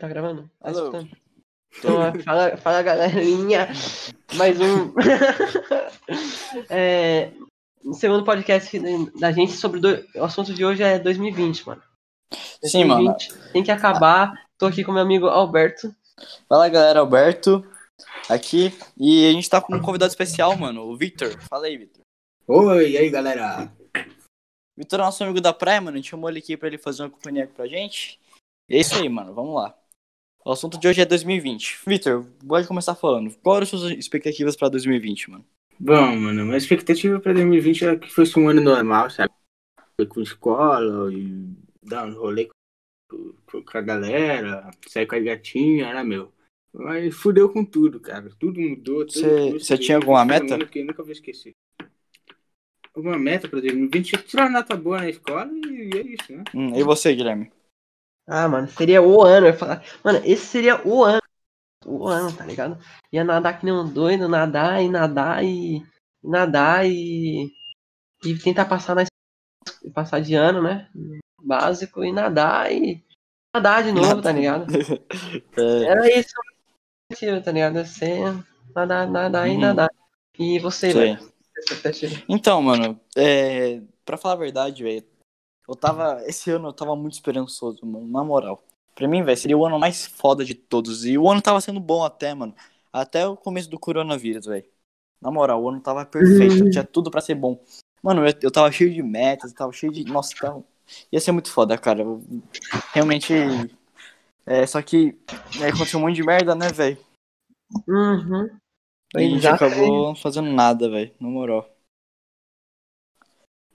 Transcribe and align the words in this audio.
tá 0.00 0.08
gravando? 0.08 0.50
Tá 0.60 0.68
Alô. 0.70 0.78
escutando? 0.78 1.10
Então, 1.78 2.22
fala, 2.24 2.56
fala 2.56 2.82
galerinha. 2.82 3.68
Mais 4.34 4.58
um. 4.60 4.92
é, 6.68 7.30
o 7.84 7.92
segundo 7.94 8.24
podcast 8.24 8.76
da 9.20 9.30
gente 9.30 9.52
sobre. 9.52 9.78
do- 9.80 10.04
O 10.16 10.24
assunto 10.24 10.52
de 10.52 10.64
hoje 10.64 10.82
é 10.82 10.98
2020, 10.98 11.66
mano. 11.66 11.82
Sim, 12.64 12.84
mano. 12.84 13.14
Tem 13.52 13.62
que 13.62 13.70
acabar. 13.70 14.32
Tô 14.58 14.66
aqui 14.66 14.82
com 14.82 14.92
meu 14.92 15.02
amigo 15.02 15.26
Alberto. 15.26 15.94
Fala 16.48 16.68
galera, 16.68 17.00
Alberto 17.00 17.64
aqui. 18.28 18.72
E 18.96 19.28
a 19.28 19.32
gente 19.32 19.48
tá 19.48 19.60
com 19.60 19.74
um 19.74 19.80
convidado 19.80 20.10
especial, 20.10 20.56
mano, 20.56 20.82
o 20.82 20.96
Victor. 20.96 21.36
Fala 21.48 21.66
aí, 21.66 21.76
Victor. 21.76 22.02
Oi, 22.48 22.90
e 22.90 22.98
aí 22.98 23.10
galera? 23.10 23.72
Victor 24.76 25.00
é 25.00 25.02
nosso 25.02 25.22
amigo 25.22 25.40
da 25.40 25.52
praia, 25.52 25.80
mano. 25.80 25.96
A 25.96 26.00
gente 26.00 26.10
chamou 26.10 26.28
ele 26.28 26.40
aqui 26.40 26.56
pra 26.56 26.68
ele 26.68 26.78
fazer 26.78 27.02
uma 27.04 27.10
companhia 27.10 27.44
aqui 27.44 27.52
pra 27.54 27.66
gente. 27.68 28.18
E 28.68 28.76
é 28.76 28.80
isso 28.80 28.94
aí, 28.96 29.08
mano. 29.08 29.32
Vamos 29.34 29.54
lá. 29.54 29.74
O 30.44 30.52
assunto 30.52 30.78
de 30.78 30.88
hoje 30.88 31.00
é 31.00 31.04
2020. 31.06 31.78
Victor, 31.86 32.24
pode 32.46 32.66
começar 32.66 32.94
falando. 32.94 33.34
Qual 33.42 33.56
eram 33.56 33.64
as 33.64 33.68
suas 33.68 33.90
expectativas 33.92 34.56
pra 34.56 34.68
2020, 34.68 35.30
mano? 35.30 35.44
Bom, 35.78 36.16
mano, 36.16 36.44
minha 36.44 36.56
expectativa 36.56 37.18
pra 37.20 37.32
2020 37.32 37.84
era 37.84 37.98
que 37.98 38.10
fosse 38.10 38.38
um 38.38 38.48
ano 38.48 38.60
normal, 38.60 39.10
sabe? 39.10 39.32
Foi 39.96 40.06
com 40.06 40.20
escola 40.20 41.12
e 41.12 41.46
dar 41.82 42.06
um 42.06 42.14
rolê 42.14 42.48
com, 43.08 43.78
a 43.78 43.80
galera, 43.80 44.70
sair 44.86 45.06
com 45.06 45.14
a 45.16 45.20
gatinha, 45.20 45.86
era 45.86 46.02
meu. 46.04 46.32
Mas 46.72 47.14
fudeu 47.14 47.48
com 47.52 47.64
tudo, 47.64 47.98
cara. 48.00 48.30
Tudo 48.38 48.60
mudou. 48.60 49.04
tudo- 49.06 49.12
Cê- 49.12 49.50
tudo 49.50 49.60
cê 49.60 49.72
mudou. 49.74 49.86
tinha 49.86 49.96
alguma 49.98 50.22
um 50.22 50.26
meta? 50.26 50.66
Que 50.66 50.78
eu 50.80 50.86
nunca 50.86 51.02
vou 51.02 51.12
esquecer. 51.12 51.52
Alguma 52.94 53.18
meta 53.18 53.48
pra 53.48 53.60
2020? 53.60 54.16
Tirar 54.18 54.44
uma 54.44 54.60
nota 54.60 54.76
boa 54.76 54.98
na 54.98 55.08
escola 55.10 55.50
e 55.52 55.90
é 55.96 56.00
isso, 56.02 56.32
né? 56.32 56.44
Hum, 56.54 56.76
e 56.78 56.82
você, 56.82 57.14
Guilherme? 57.14 57.50
Ah, 58.30 58.48
mano, 58.48 58.68
seria 58.68 59.02
o 59.02 59.22
ano. 59.24 59.46
Eu 59.46 59.52
ia 59.52 59.58
falar, 59.58 59.82
mano, 60.04 60.20
esse 60.24 60.46
seria 60.46 60.80
o 60.86 61.02
ano. 61.02 61.20
O 61.84 62.06
ano, 62.06 62.32
tá 62.36 62.44
ligado? 62.46 62.78
Ia 63.12 63.24
nadar 63.24 63.58
que 63.58 63.64
nem 63.64 63.74
um 63.74 63.92
doido, 63.92 64.28
nadar 64.28 64.80
e 64.80 64.88
nadar 64.88 65.44
e, 65.44 65.78
e 65.78 65.82
nadar 66.28 66.86
e, 66.86 67.50
e 68.24 68.38
tentar 68.38 68.66
passar 68.66 68.94
na 68.94 69.04
passar 69.92 70.20
de 70.20 70.34
ano, 70.34 70.62
né? 70.62 70.88
Básico 71.42 72.04
e 72.04 72.12
nadar 72.12 72.70
e 72.70 73.02
nadar 73.54 73.82
de 73.82 73.92
novo, 73.92 74.22
tá 74.22 74.30
ligado? 74.32 74.66
É, 75.58 75.82
Era 75.84 76.08
isso 76.16 76.32
tá 77.44 77.50
ligado? 77.50 77.84
Ser 77.84 78.20
nadar, 78.72 79.08
nadar 79.08 79.48
e 79.48 79.54
Uhum. 79.54 79.60
nadar. 79.60 79.90
E 80.38 80.60
você, 80.60 80.92
velho? 80.94 81.18
Então, 82.28 82.62
mano, 82.62 83.00
é... 83.16 83.80
pra 84.04 84.16
falar 84.16 84.34
a 84.34 84.38
verdade, 84.38 84.84
velho, 84.84 85.04
eu 85.70 85.76
tava. 85.76 86.22
Esse 86.26 86.50
ano 86.50 86.68
eu 86.68 86.72
tava 86.72 86.96
muito 86.96 87.12
esperançoso, 87.14 87.86
mano, 87.86 88.06
na 88.08 88.24
moral. 88.24 88.62
Pra 88.94 89.06
mim, 89.06 89.22
velho, 89.22 89.36
seria 89.36 89.56
o 89.56 89.64
ano 89.64 89.78
mais 89.78 90.04
foda 90.04 90.44
de 90.44 90.54
todos. 90.54 91.04
E 91.04 91.16
o 91.16 91.30
ano 91.30 91.40
tava 91.40 91.60
sendo 91.60 91.78
bom 91.80 92.04
até, 92.04 92.34
mano. 92.34 92.54
Até 92.92 93.26
o 93.26 93.36
começo 93.36 93.70
do 93.70 93.78
coronavírus, 93.78 94.46
velho. 94.46 94.64
Na 95.22 95.30
moral, 95.30 95.62
o 95.62 95.68
ano 95.68 95.80
tava 95.80 96.04
perfeito, 96.04 96.70
tinha 96.70 96.84
tudo 96.84 97.10
pra 97.10 97.20
ser 97.20 97.36
bom. 97.36 97.62
Mano, 98.02 98.26
eu, 98.26 98.34
eu 98.42 98.50
tava 98.50 98.72
cheio 98.72 98.92
de 98.92 99.02
metas, 99.02 99.52
eu 99.52 99.56
tava 99.56 99.72
cheio 99.72 99.92
de. 99.92 100.04
Nossa, 100.04 100.34
tava... 100.34 100.64
ia 101.12 101.20
ser 101.20 101.32
muito 101.32 101.52
foda, 101.52 101.78
cara. 101.78 102.02
Eu- 102.02 102.22
Realmente. 102.92 103.32
É, 104.44 104.66
só 104.66 104.82
que 104.82 105.16
é, 105.60 105.68
aconteceu 105.68 106.00
um 106.00 106.02
monte 106.02 106.16
de 106.16 106.24
merda, 106.24 106.54
né, 106.54 106.68
velho? 106.72 106.98
Uhum. 107.86 108.58
E 109.14 109.18
a 109.18 109.20
gente 109.20 109.46
acabou 109.46 110.08
não 110.08 110.16
fazendo 110.16 110.50
nada, 110.50 110.90
velho, 110.90 111.14
na 111.20 111.28
moral. 111.28 111.68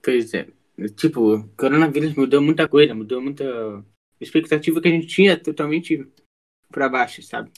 Pois 0.02 0.34
é. 0.34 0.55
Tipo, 0.96 1.36
o 1.36 1.48
coronavírus 1.56 2.14
mudou 2.14 2.42
muita 2.42 2.68
coisa, 2.68 2.94
mudou 2.94 3.20
muita 3.22 3.44
expectativa 4.20 4.80
que 4.80 4.88
a 4.88 4.90
gente 4.90 5.06
tinha 5.06 5.38
totalmente 5.38 6.06
pra 6.70 6.88
baixo, 6.88 7.22
sabe? 7.22 7.50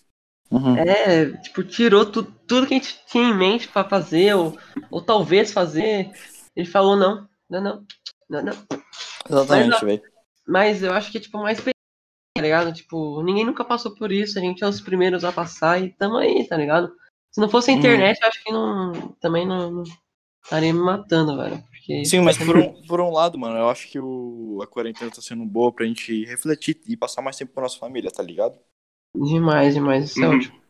Uhum. 0.51 0.77
É, 0.77 1.33
tipo, 1.39 1.63
tirou 1.65 2.07
tu, 2.07 2.23
tudo 2.23 2.67
que 2.67 2.75
a 2.75 2.79
gente 2.79 2.99
tinha 3.07 3.25
em 3.25 3.37
mente 3.37 3.69
pra 3.69 3.85
fazer, 3.85 4.35
ou, 4.35 4.57
ou 4.91 5.03
talvez 5.03 5.53
fazer. 5.53 6.11
Ele 6.55 6.67
falou 6.67 6.97
não, 6.97 7.29
não, 7.51 7.61
não, 7.63 7.87
não, 8.31 8.43
não. 8.43 8.53
Exatamente, 9.29 9.71
Mas, 9.71 9.81
velho. 9.81 10.03
Mas 10.47 10.83
eu 10.83 10.93
acho 10.93 11.11
que 11.11 11.19
é 11.19 11.21
tipo 11.21 11.39
mais 11.39 11.61
tá 11.61 12.43
ligado? 12.43 12.73
Tipo, 12.73 13.21
ninguém 13.23 13.45
nunca 13.45 13.65
passou 13.65 13.95
por 13.97 14.13
isso, 14.13 14.39
a 14.39 14.41
gente 14.41 14.63
é 14.63 14.69
os 14.69 14.81
primeiros 14.81 15.25
a 15.25 15.33
passar 15.33 15.83
e 15.83 15.93
tamo 15.93 16.17
aí, 16.17 16.47
tá 16.47 16.57
ligado? 16.57 16.93
Se 17.33 17.41
não 17.41 17.49
fosse 17.49 17.71
a 17.71 17.75
Uhum. 17.75 17.81
internet, 17.81 18.19
eu 18.23 18.29
acho 18.29 18.45
que 18.45 18.53
não. 18.53 18.93
Também 19.21 19.47
não, 19.47 19.71
não 19.71 19.83
estaria 20.45 20.73
me 20.73 20.81
matando, 20.81 21.37
velho. 21.37 21.63
Porque, 21.89 22.05
Sim, 22.05 22.21
mas 22.21 22.37
por 22.37 22.55
um, 22.55 22.83
por 22.87 23.01
um 23.01 23.11
lado, 23.11 23.39
mano, 23.39 23.57
eu 23.57 23.71
acho 23.71 23.89
que 23.89 23.99
o, 23.99 24.61
a 24.63 24.67
quarentena 24.67 25.11
tá 25.11 25.23
sendo 25.23 25.47
boa 25.47 25.73
pra 25.73 25.87
gente 25.87 26.23
refletir 26.27 26.79
e 26.87 26.95
passar 26.95 27.23
mais 27.23 27.37
tempo 27.37 27.53
com 27.55 27.61
a 27.61 27.63
nossa 27.63 27.79
família, 27.79 28.11
tá 28.11 28.23
ligado? 28.23 28.59
Demais, 29.17 29.73
demais. 29.75 30.11
Isso 30.11 30.23
é 30.23 30.29
Uhum. 30.29 30.37
ótimo. 30.37 30.61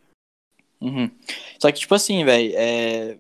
Uhum. 0.81 1.11
Só 1.61 1.73
que, 1.73 1.81
tipo 1.81 1.93
assim, 1.93 2.25
velho, 2.25 2.53
é... 2.57 3.19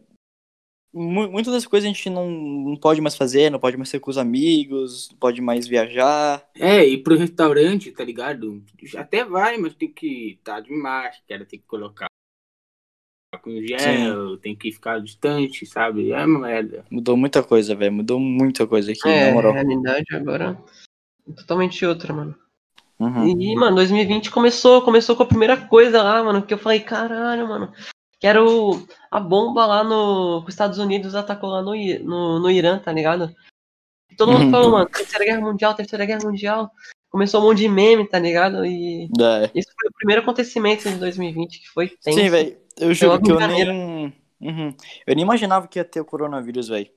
mu- 0.92 1.28
muitas 1.28 1.52
das 1.52 1.66
coisas 1.66 1.90
a 1.90 1.92
gente 1.92 2.08
não, 2.08 2.30
não 2.30 2.76
pode 2.76 3.00
mais 3.00 3.16
fazer, 3.16 3.50
não 3.50 3.58
pode 3.58 3.76
mais 3.76 3.88
ser 3.88 3.98
com 3.98 4.10
os 4.12 4.16
amigos, 4.18 5.08
não 5.10 5.18
pode 5.18 5.40
mais 5.40 5.66
viajar. 5.66 6.48
É, 6.54 6.84
e 6.86 7.02
pro 7.02 7.16
restaurante, 7.18 7.90
tá 7.90 8.04
ligado? 8.04 8.62
Até 8.96 9.24
vai, 9.24 9.58
mas 9.58 9.74
tem 9.74 9.92
que 9.92 10.34
estar 10.38 10.60
de 10.60 10.70
máscara, 10.72 11.44
tem 11.44 11.58
que 11.58 11.66
colocar 11.66 12.07
com 13.48 13.66
gel, 13.66 14.36
tem 14.38 14.54
que 14.54 14.70
ficar 14.72 15.00
distante, 15.00 15.64
sabe? 15.66 16.12
É 16.12 16.26
merda. 16.26 16.84
Mudou 16.90 17.16
muita 17.16 17.42
coisa, 17.42 17.74
velho, 17.74 17.92
mudou 17.92 18.20
muita 18.20 18.66
coisa 18.66 18.92
aqui, 18.92 19.08
É, 19.08 19.24
na 19.26 19.30
a 19.30 19.34
moral. 19.34 19.52
realidade 19.52 20.04
agora 20.14 20.58
é 21.28 21.32
totalmente 21.32 21.84
outra, 21.86 22.12
mano. 22.12 22.34
Uhum. 22.98 23.26
E, 23.28 23.54
mano, 23.54 23.76
2020 23.76 24.30
começou, 24.30 24.82
começou 24.82 25.14
com 25.14 25.22
a 25.22 25.26
primeira 25.26 25.56
coisa 25.56 26.02
lá, 26.02 26.22
mano, 26.22 26.42
que 26.42 26.52
eu 26.52 26.58
falei, 26.58 26.80
caralho, 26.80 27.46
mano, 27.48 27.72
que 28.18 28.26
era 28.26 28.44
o, 28.44 28.84
a 29.10 29.20
bomba 29.20 29.64
lá 29.66 29.84
no. 29.84 30.42
que 30.42 30.48
os 30.48 30.54
Estados 30.54 30.78
Unidos 30.78 31.14
atacou 31.14 31.50
lá 31.50 31.62
no, 31.62 31.72
no, 32.04 32.40
no 32.40 32.50
Irã, 32.50 32.78
tá 32.78 32.90
ligado? 32.92 33.32
E 34.10 34.16
todo 34.16 34.32
mundo 34.32 34.46
Uhum. 34.46 34.50
falou, 34.50 34.70
mano, 34.72 34.86
Terceira 34.90 35.24
Guerra 35.24 35.40
Mundial, 35.40 35.74
Terceira 35.74 36.04
Guerra 36.04 36.24
Mundial. 36.24 36.70
Começou 37.10 37.40
um 37.40 37.44
monte 37.44 37.58
de 37.58 37.68
meme, 37.68 38.06
tá 38.06 38.18
ligado? 38.18 38.66
E 38.66 39.04
É. 39.18 39.50
isso 39.54 39.70
foi 39.80 39.88
o 39.88 39.94
primeiro 39.96 40.20
acontecimento 40.22 40.90
de 40.90 40.96
2020, 40.96 41.60
que 41.60 41.68
foi 41.70 41.88
tenso. 42.02 42.18
Sim, 42.18 42.28
velho, 42.28 42.56
eu 42.80 42.94
juro 42.94 43.20
que 43.20 43.30
eu 43.30 43.38
nem... 43.40 44.14
Uhum. 44.40 44.74
Eu 45.06 45.14
nem 45.16 45.24
imaginava 45.24 45.66
que 45.66 45.78
ia 45.78 45.84
ter 45.84 46.00
o 46.00 46.04
coronavírus, 46.04 46.68
velho. 46.68 46.88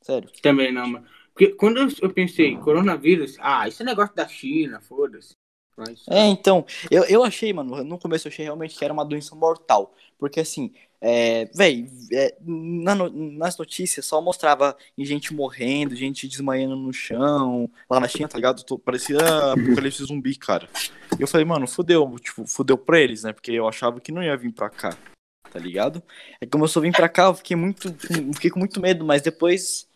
Sério. 0.00 0.30
Também 0.42 0.72
não, 0.72 0.86
mano. 0.86 1.06
Porque 1.32 1.48
quando 1.48 1.78
eu, 2.00 2.10
pensei, 2.10 2.56
coronavírus, 2.56 3.36
ah, 3.40 3.68
isso 3.68 3.82
é 3.82 3.86
negócio 3.86 4.14
da 4.14 4.26
China, 4.26 4.80
foda-se. 4.80 5.34
Mas, 5.76 6.06
É, 6.08 6.26
então, 6.28 6.64
eu, 6.90 7.04
eu 7.04 7.22
achei, 7.22 7.52
mano, 7.52 7.84
no 7.84 7.98
começo 7.98 8.26
eu 8.26 8.32
achei 8.32 8.44
realmente 8.46 8.74
que 8.74 8.82
era 8.82 8.94
uma 8.94 9.04
doença 9.04 9.34
mortal. 9.34 9.94
Porque 10.18 10.40
assim, 10.40 10.72
é, 10.98 11.44
véi, 11.54 11.86
é, 12.10 12.34
na 12.40 12.94
nas 12.94 13.58
notícias 13.58 14.06
só 14.06 14.18
mostrava 14.22 14.74
gente 14.96 15.34
morrendo, 15.34 15.94
gente 15.94 16.26
desmaiando 16.26 16.76
no 16.76 16.90
chão, 16.94 17.68
lá 17.90 18.00
na 18.00 18.08
China, 18.08 18.28
tá 18.28 18.38
ligado? 18.38 18.64
Tô- 18.64 18.78
Parecia 18.78 19.18
apocalipse 19.52 20.02
zumbi, 20.04 20.34
cara. 20.36 20.66
E 21.18 21.22
eu 21.22 21.28
falei, 21.28 21.44
mano, 21.44 21.66
fudeu, 21.66 22.16
tipo, 22.18 22.46
fudeu 22.46 22.78
pra 22.78 22.98
eles, 22.98 23.24
né? 23.24 23.34
Porque 23.34 23.50
eu 23.52 23.68
achava 23.68 24.00
que 24.00 24.10
não 24.10 24.22
ia 24.22 24.36
vir 24.36 24.52
pra 24.52 24.70
cá, 24.70 24.96
tá 25.50 25.58
ligado? 25.58 26.02
Aí 26.40 26.48
começou 26.48 26.80
a 26.80 26.84
vir 26.84 26.92
pra 26.92 27.08
cá, 27.08 27.24
eu 27.24 27.34
fiquei 27.34 27.56
muito, 27.56 27.92
fiquei 28.34 28.50
com 28.50 28.58
muito 28.58 28.80
medo, 28.80 29.04
mas 29.04 29.22
depois 29.22 29.88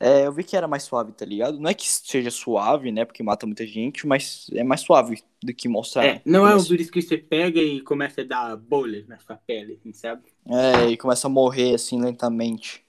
é, 0.00 0.26
eu 0.26 0.32
vi 0.32 0.44
que 0.44 0.56
era 0.56 0.68
mais 0.68 0.84
suave, 0.84 1.12
tá 1.12 1.24
ligado? 1.24 1.58
Não 1.60 1.70
é 1.70 1.74
que 1.74 1.88
seja 1.88 2.30
suave, 2.30 2.92
né? 2.92 3.04
Porque 3.04 3.22
mata 3.22 3.46
muita 3.46 3.66
gente, 3.66 4.06
mas 4.06 4.48
é 4.54 4.64
mais 4.64 4.82
suave 4.82 5.22
do 5.42 5.54
que 5.54 5.68
mostrar. 5.68 6.04
é, 6.06 6.20
não 6.26 6.46
é 6.46 6.54
um 6.54 6.62
vírus 6.62 6.90
que 6.90 7.00
você 7.00 7.16
pega 7.16 7.60
e 7.60 7.80
começa 7.80 8.20
a 8.20 8.24
dar 8.24 8.56
bolhas 8.56 9.06
na 9.08 9.18
sua 9.18 9.36
pele, 9.36 9.74
assim, 9.74 9.92
sabe? 9.92 10.24
É, 10.48 10.90
e 10.90 10.96
começa 10.96 11.26
a 11.26 11.30
morrer 11.30 11.74
assim 11.74 12.00
lentamente. 12.00 12.84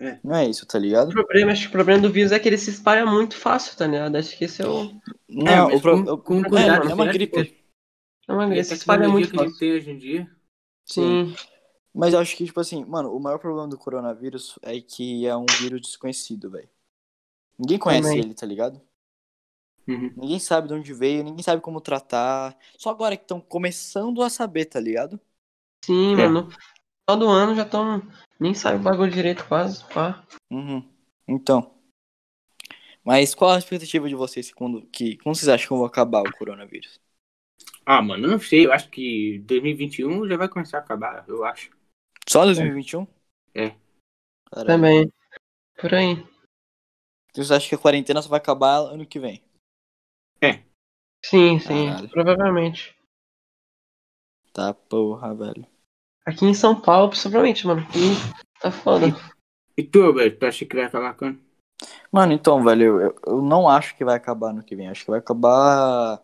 É. 0.00 0.20
Não 0.24 0.36
é 0.36 0.46
isso, 0.48 0.66
tá 0.66 0.78
ligado? 0.78 1.10
O 1.10 1.12
problema, 1.12 1.52
acho 1.52 1.62
que 1.62 1.68
o 1.68 1.72
problema 1.72 2.02
do 2.02 2.10
vírus 2.12 2.32
é 2.32 2.38
que 2.38 2.48
ele 2.48 2.58
se 2.58 2.70
espalha 2.70 3.04
muito 3.06 3.36
fácil, 3.36 3.76
tá 3.76 3.86
ligado? 3.86 4.16
Acho 4.16 4.36
que 4.36 4.44
esse 4.44 4.62
é 4.62 4.66
o. 4.66 4.90
Não, 5.28 5.68
mas 5.68 5.76
o 5.76 5.80
pro... 5.80 6.04
com- 6.04 6.16
com 6.18 6.42
é, 6.42 6.48
cuidado, 6.48 6.90
é 6.90 6.94
uma 6.94 7.06
né? 7.06 7.12
gripe. 7.12 7.64
É 8.28 8.32
uma, 8.32 8.44
E 8.46 8.52
a 8.52 8.56
ele 8.56 8.64
se 8.64 8.74
espalha 8.74 9.08
muito 9.08 9.30
que 9.30 9.36
fácil. 9.36 9.58
tem 9.58 9.72
hoje 9.72 9.90
em 9.90 9.98
dia. 9.98 10.30
Sim. 10.92 11.34
Mas 11.94 12.14
eu 12.14 12.20
acho 12.20 12.36
que, 12.36 12.44
tipo 12.44 12.60
assim, 12.60 12.84
mano, 12.84 13.14
o 13.14 13.20
maior 13.20 13.38
problema 13.38 13.66
do 13.68 13.76
coronavírus 13.78 14.58
é 14.62 14.80
que 14.80 15.26
é 15.26 15.36
um 15.36 15.46
vírus 15.60 15.80
desconhecido, 15.80 16.50
velho. 16.50 16.68
Ninguém 17.58 17.78
conhece 17.78 18.08
Também. 18.08 18.18
ele, 18.20 18.34
tá 18.34 18.46
ligado? 18.46 18.80
Uhum. 19.88 20.12
Ninguém 20.16 20.38
sabe 20.38 20.68
de 20.68 20.74
onde 20.74 20.94
veio, 20.94 21.24
ninguém 21.24 21.42
sabe 21.42 21.60
como 21.60 21.80
tratar. 21.80 22.56
Só 22.78 22.90
agora 22.90 23.16
que 23.16 23.24
estão 23.24 23.40
começando 23.40 24.22
a 24.22 24.30
saber, 24.30 24.66
tá 24.66 24.78
ligado? 24.78 25.18
Sim, 25.84 26.12
É. 26.12 26.28
mano. 26.28 26.42
No 26.42 26.50
final 27.16 27.18
do 27.18 27.28
ano 27.28 27.54
já 27.56 27.62
estão. 27.62 28.02
Nem 28.38 28.54
sabe 28.54 28.76
o 28.78 28.82
bagulho 28.82 29.10
direito, 29.10 29.44
quase. 29.48 29.84
Pá. 29.92 30.24
Uhum. 30.50 30.88
Então. 31.26 31.74
Mas 33.02 33.34
qual 33.34 33.50
a 33.50 33.58
expectativa 33.58 34.08
de 34.08 34.14
vocês 34.14 34.52
quando, 34.52 34.82
que, 34.86 35.16
como 35.18 35.34
vocês 35.34 35.48
acham 35.48 35.68
que 35.68 35.74
vai 35.74 35.86
acabar 35.86 36.22
o 36.22 36.36
coronavírus? 36.36 37.00
Ah, 37.92 38.00
mano, 38.00 38.24
eu 38.26 38.30
não 38.30 38.38
sei, 38.38 38.66
eu 38.66 38.72
acho 38.72 38.88
que 38.88 39.40
2021 39.40 40.28
já 40.28 40.36
vai 40.36 40.48
começar 40.48 40.78
a 40.78 40.80
acabar, 40.80 41.24
eu 41.26 41.44
acho. 41.44 41.72
Só 42.28 42.44
2021? 42.44 43.04
É. 43.52 43.70
Caralho. 44.48 44.66
Também. 44.68 45.12
Por 45.76 45.92
aí. 45.92 46.24
Vocês 47.34 47.50
acham 47.50 47.68
que 47.68 47.74
a 47.74 47.78
quarentena 47.78 48.22
só 48.22 48.28
vai 48.28 48.38
acabar 48.38 48.76
ano 48.76 49.04
que 49.04 49.18
vem? 49.18 49.42
É. 50.40 50.62
Sim, 51.24 51.58
sim, 51.58 51.86
Caralho. 51.88 52.08
provavelmente. 52.10 52.96
Tá 54.52 54.72
porra, 54.72 55.34
velho. 55.34 55.66
Aqui 56.24 56.44
em 56.44 56.54
São 56.54 56.80
Paulo, 56.80 57.10
principalmente, 57.10 57.66
mano. 57.66 57.80
Aqui 57.82 57.98
tá 58.60 58.70
foda. 58.70 59.06
E 59.76 59.82
tu, 59.82 60.00
Alberto, 60.04 60.38
tu 60.38 60.46
acha 60.46 60.64
que 60.64 60.76
vai 60.76 60.84
acabar 60.84 61.14
quando? 61.16 61.40
Mano, 62.12 62.32
então, 62.34 62.62
velho, 62.62 62.82
eu, 62.84 63.00
eu- 63.00 63.16
eu 63.26 63.42
não 63.42 63.68
acho 63.68 63.96
que 63.96 64.04
vai 64.04 64.14
acabar 64.16 64.52
no 64.52 64.62
que 64.62 64.76
vem. 64.76 64.88
Acho 64.88 65.04
que 65.04 65.10
vai 65.10 65.18
acabar. 65.18 66.22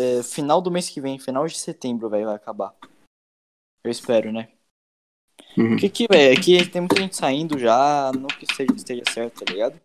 É, 0.00 0.22
final 0.22 0.60
do 0.60 0.70
mês 0.70 0.88
que 0.88 1.00
vem, 1.00 1.18
final 1.18 1.46
de 1.46 1.58
setembro, 1.58 2.08
velho, 2.08 2.26
vai 2.26 2.34
acabar. 2.36 2.74
Eu 3.84 3.90
espero, 3.90 4.32
né? 4.32 4.48
Uhum. 5.56 5.70
Porque 5.70 5.88
que, 5.88 6.06
velho, 6.06 6.38
aqui 6.38 6.68
tem 6.70 6.80
muita 6.80 7.00
gente 7.00 7.16
saindo 7.16 7.58
já, 7.58 8.12
não 8.12 8.28
que 8.28 8.44
esteja, 8.44 8.72
esteja 8.74 9.02
certo, 9.12 9.44
tá 9.44 9.52
ligado? 9.52 9.80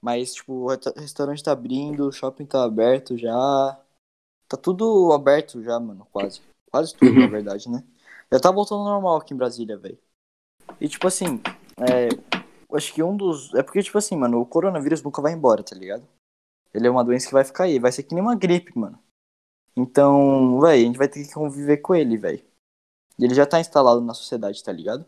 Mas, 0.00 0.34
tipo, 0.34 0.52
o 0.52 0.68
restaurante 0.96 1.42
tá 1.42 1.52
abrindo, 1.52 2.06
o 2.06 2.12
shopping 2.12 2.46
tá 2.46 2.64
aberto 2.64 3.16
já. 3.16 3.80
Tá 4.48 4.56
tudo 4.56 5.12
aberto 5.12 5.62
já, 5.62 5.78
mano, 5.78 6.06
quase. 6.12 6.40
Quase 6.70 6.94
tudo, 6.94 7.12
Uhum. 7.12 7.20
na 7.20 7.26
verdade, 7.26 7.68
né? 7.68 7.84
Já 8.30 8.38
tá 8.38 8.50
voltando 8.50 8.80
ao 8.80 8.94
normal 8.94 9.16
aqui 9.16 9.34
em 9.34 9.36
Brasília, 9.36 9.76
velho. 9.76 9.98
E, 10.80 10.88
tipo 10.88 11.06
assim, 11.06 11.40
é, 11.78 12.08
acho 12.76 12.94
que 12.94 13.02
um 13.02 13.16
dos. 13.16 13.52
É 13.54 13.62
porque, 13.62 13.82
tipo 13.82 13.98
assim, 13.98 14.16
mano, 14.16 14.40
o 14.40 14.46
coronavírus 14.46 15.02
nunca 15.02 15.20
vai 15.20 15.32
embora, 15.32 15.62
tá 15.62 15.74
ligado? 15.74 16.06
Ele 16.72 16.86
é 16.86 16.90
uma 16.90 17.04
doença 17.04 17.26
que 17.26 17.32
vai 17.32 17.44
ficar 17.44 17.64
aí, 17.64 17.78
vai 17.78 17.90
ser 17.90 18.02
que 18.04 18.14
nem 18.14 18.22
uma 18.22 18.36
gripe, 18.36 18.78
mano. 18.78 18.98
Então, 19.78 20.60
velho, 20.60 20.82
a 20.82 20.86
gente 20.86 20.98
vai 20.98 21.06
ter 21.06 21.24
que 21.24 21.32
conviver 21.32 21.76
com 21.76 21.94
ele, 21.94 22.16
velho. 22.16 22.42
E 23.16 23.24
ele 23.24 23.32
já 23.32 23.46
tá 23.46 23.60
instalado 23.60 24.00
na 24.00 24.12
sociedade, 24.12 24.62
tá 24.62 24.72
ligado? 24.72 25.06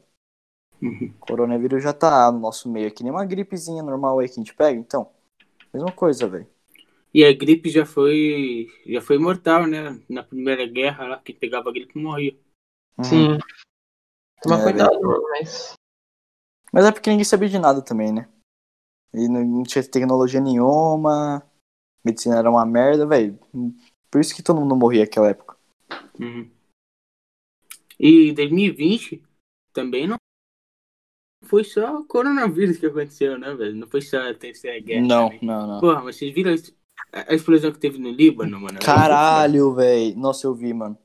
Uhum. 0.80 1.12
O 1.16 1.26
coronavírus 1.26 1.82
já 1.82 1.92
tá 1.92 2.30
no 2.30 2.38
nosso 2.38 2.70
meio, 2.70 2.86
é 2.86 2.90
que 2.90 3.02
nem 3.02 3.10
uma 3.10 3.24
gripezinha 3.24 3.82
normal 3.82 4.20
aí 4.20 4.28
que 4.28 4.34
a 4.34 4.36
gente 4.36 4.54
pega, 4.54 4.78
então. 4.78 5.10
Mesma 5.74 5.90
coisa, 5.90 6.28
velho. 6.28 6.48
E 7.12 7.24
a 7.24 7.32
gripe 7.32 7.68
já 7.68 7.84
foi. 7.84 8.68
já 8.86 9.00
foi 9.00 9.18
mortal, 9.18 9.66
né? 9.66 10.00
Na 10.08 10.22
primeira 10.22 10.64
guerra 10.66 11.08
lá, 11.08 11.18
quem 11.18 11.34
pegava 11.34 11.68
a 11.68 11.72
gripe 11.72 11.98
morria. 11.98 12.38
Uhum. 12.96 13.04
Sim. 13.04 13.38
Toma 14.40 14.60
É, 14.60 14.62
cuidado, 14.62 15.00
mas. 15.30 15.74
Mas 16.72 16.84
é 16.84 16.92
porque 16.92 17.10
ninguém 17.10 17.24
sabia 17.24 17.48
de 17.48 17.58
nada 17.58 17.82
também, 17.82 18.12
né? 18.12 18.28
E 19.12 19.28
não, 19.28 19.44
não 19.44 19.62
tinha 19.64 19.82
tecnologia 19.82 20.40
nenhuma, 20.40 21.42
medicina 22.04 22.38
era 22.38 22.48
uma 22.48 22.64
merda, 22.64 23.04
velho. 23.04 23.36
Por 24.10 24.20
isso 24.20 24.34
que 24.34 24.42
todo 24.42 24.60
mundo 24.60 24.76
morria 24.76 25.02
naquela 25.02 25.30
época. 25.30 25.56
Uhum. 26.18 26.50
E 27.98 28.32
2020 28.32 29.22
também 29.72 30.06
não 30.06 30.16
foi 31.44 31.64
só 31.64 31.98
o 31.98 32.04
coronavírus 32.04 32.78
que 32.78 32.86
aconteceu, 32.86 33.38
né, 33.38 33.54
velho? 33.54 33.76
Não 33.76 33.86
foi 33.86 34.02
só 34.02 34.30
a 34.30 34.34
terceira 34.34 34.80
guerra. 34.80 35.06
não, 35.06 35.28
também. 35.28 35.40
não, 35.42 35.66
não. 35.66 35.80
Porra, 35.80 36.02
mas 36.02 36.16
vocês 36.16 36.34
viram 36.34 36.52
a 36.52 36.56
a 37.12 37.34
explosão 37.34 37.72
que 37.72 37.78
teve 37.78 37.98
no 37.98 38.10
Líbano, 38.10 38.60
mano? 38.60 38.78
Caralho, 38.78 39.74
velho. 39.74 40.16
Nossa, 40.16 40.46
eu 40.46 40.54
vi, 40.54 40.72
mano. 40.72 40.98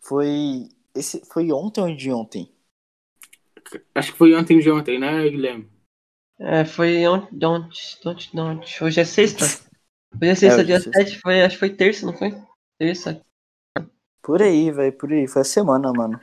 Foi. 0.00 0.68
Esse 0.94 1.24
foi 1.24 1.52
ontem 1.52 1.80
ou 1.80 1.94
de 1.94 2.10
ontem? 2.10 2.52
Acho 3.94 4.12
que 4.12 4.18
foi 4.18 4.34
ontem 4.34 4.58
de 4.58 4.70
ontem, 4.70 4.98
né, 4.98 5.28
Guilherme? 5.28 5.68
É, 6.38 6.64
foi 6.64 7.06
ontem, 7.06 7.46
ontem, 7.46 7.78
ontem, 8.04 8.40
ontem. 8.40 8.84
Hoje 8.84 9.00
é 9.00 9.04
sexta. 9.04 9.69
Hoje 10.14 10.30
é 10.30 10.34
sexta, 10.34 10.60
hoje 10.60 10.62
é 10.62 10.64
dia 10.64 10.80
sexta. 10.80 11.02
7, 11.04 11.20
foi, 11.20 11.42
acho 11.42 11.54
que 11.56 11.60
foi 11.60 11.70
terça, 11.70 12.06
não 12.06 12.12
foi? 12.16 12.30
Terça. 12.78 13.20
Por 14.22 14.42
aí, 14.42 14.70
velho, 14.70 14.96
por 14.96 15.12
aí. 15.12 15.26
Foi 15.26 15.42
a 15.42 15.44
semana, 15.44 15.92
mano. 15.92 16.18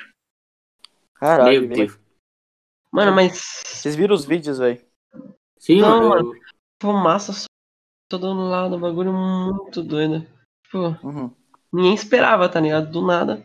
Caralho, 1.15 1.61
Meu 1.61 1.69
velho. 1.69 1.87
Deus. 1.87 1.99
Mano, 2.91 3.11
mas 3.13 3.41
Vocês 3.65 3.95
viram 3.95 4.15
os 4.15 4.25
vídeos, 4.25 4.57
velho? 4.59 4.81
Sim, 5.59 5.81
Não, 5.81 6.09
mano. 6.09 6.33
eu- 6.33 6.41
fumaça 6.81 7.33
só 7.33 7.45
todo 8.09 8.33
lado, 8.33 8.79
bagulho 8.79 9.11
muito 9.13 9.81
doido. 9.83 10.25
Tipo, 10.63 10.77
Uhum. 11.05 11.31
ninguém 11.73 11.93
esperava, 11.93 12.47
tá 12.49 12.59
ligado? 12.59 12.91
Do 12.91 13.05
nada. 13.05 13.43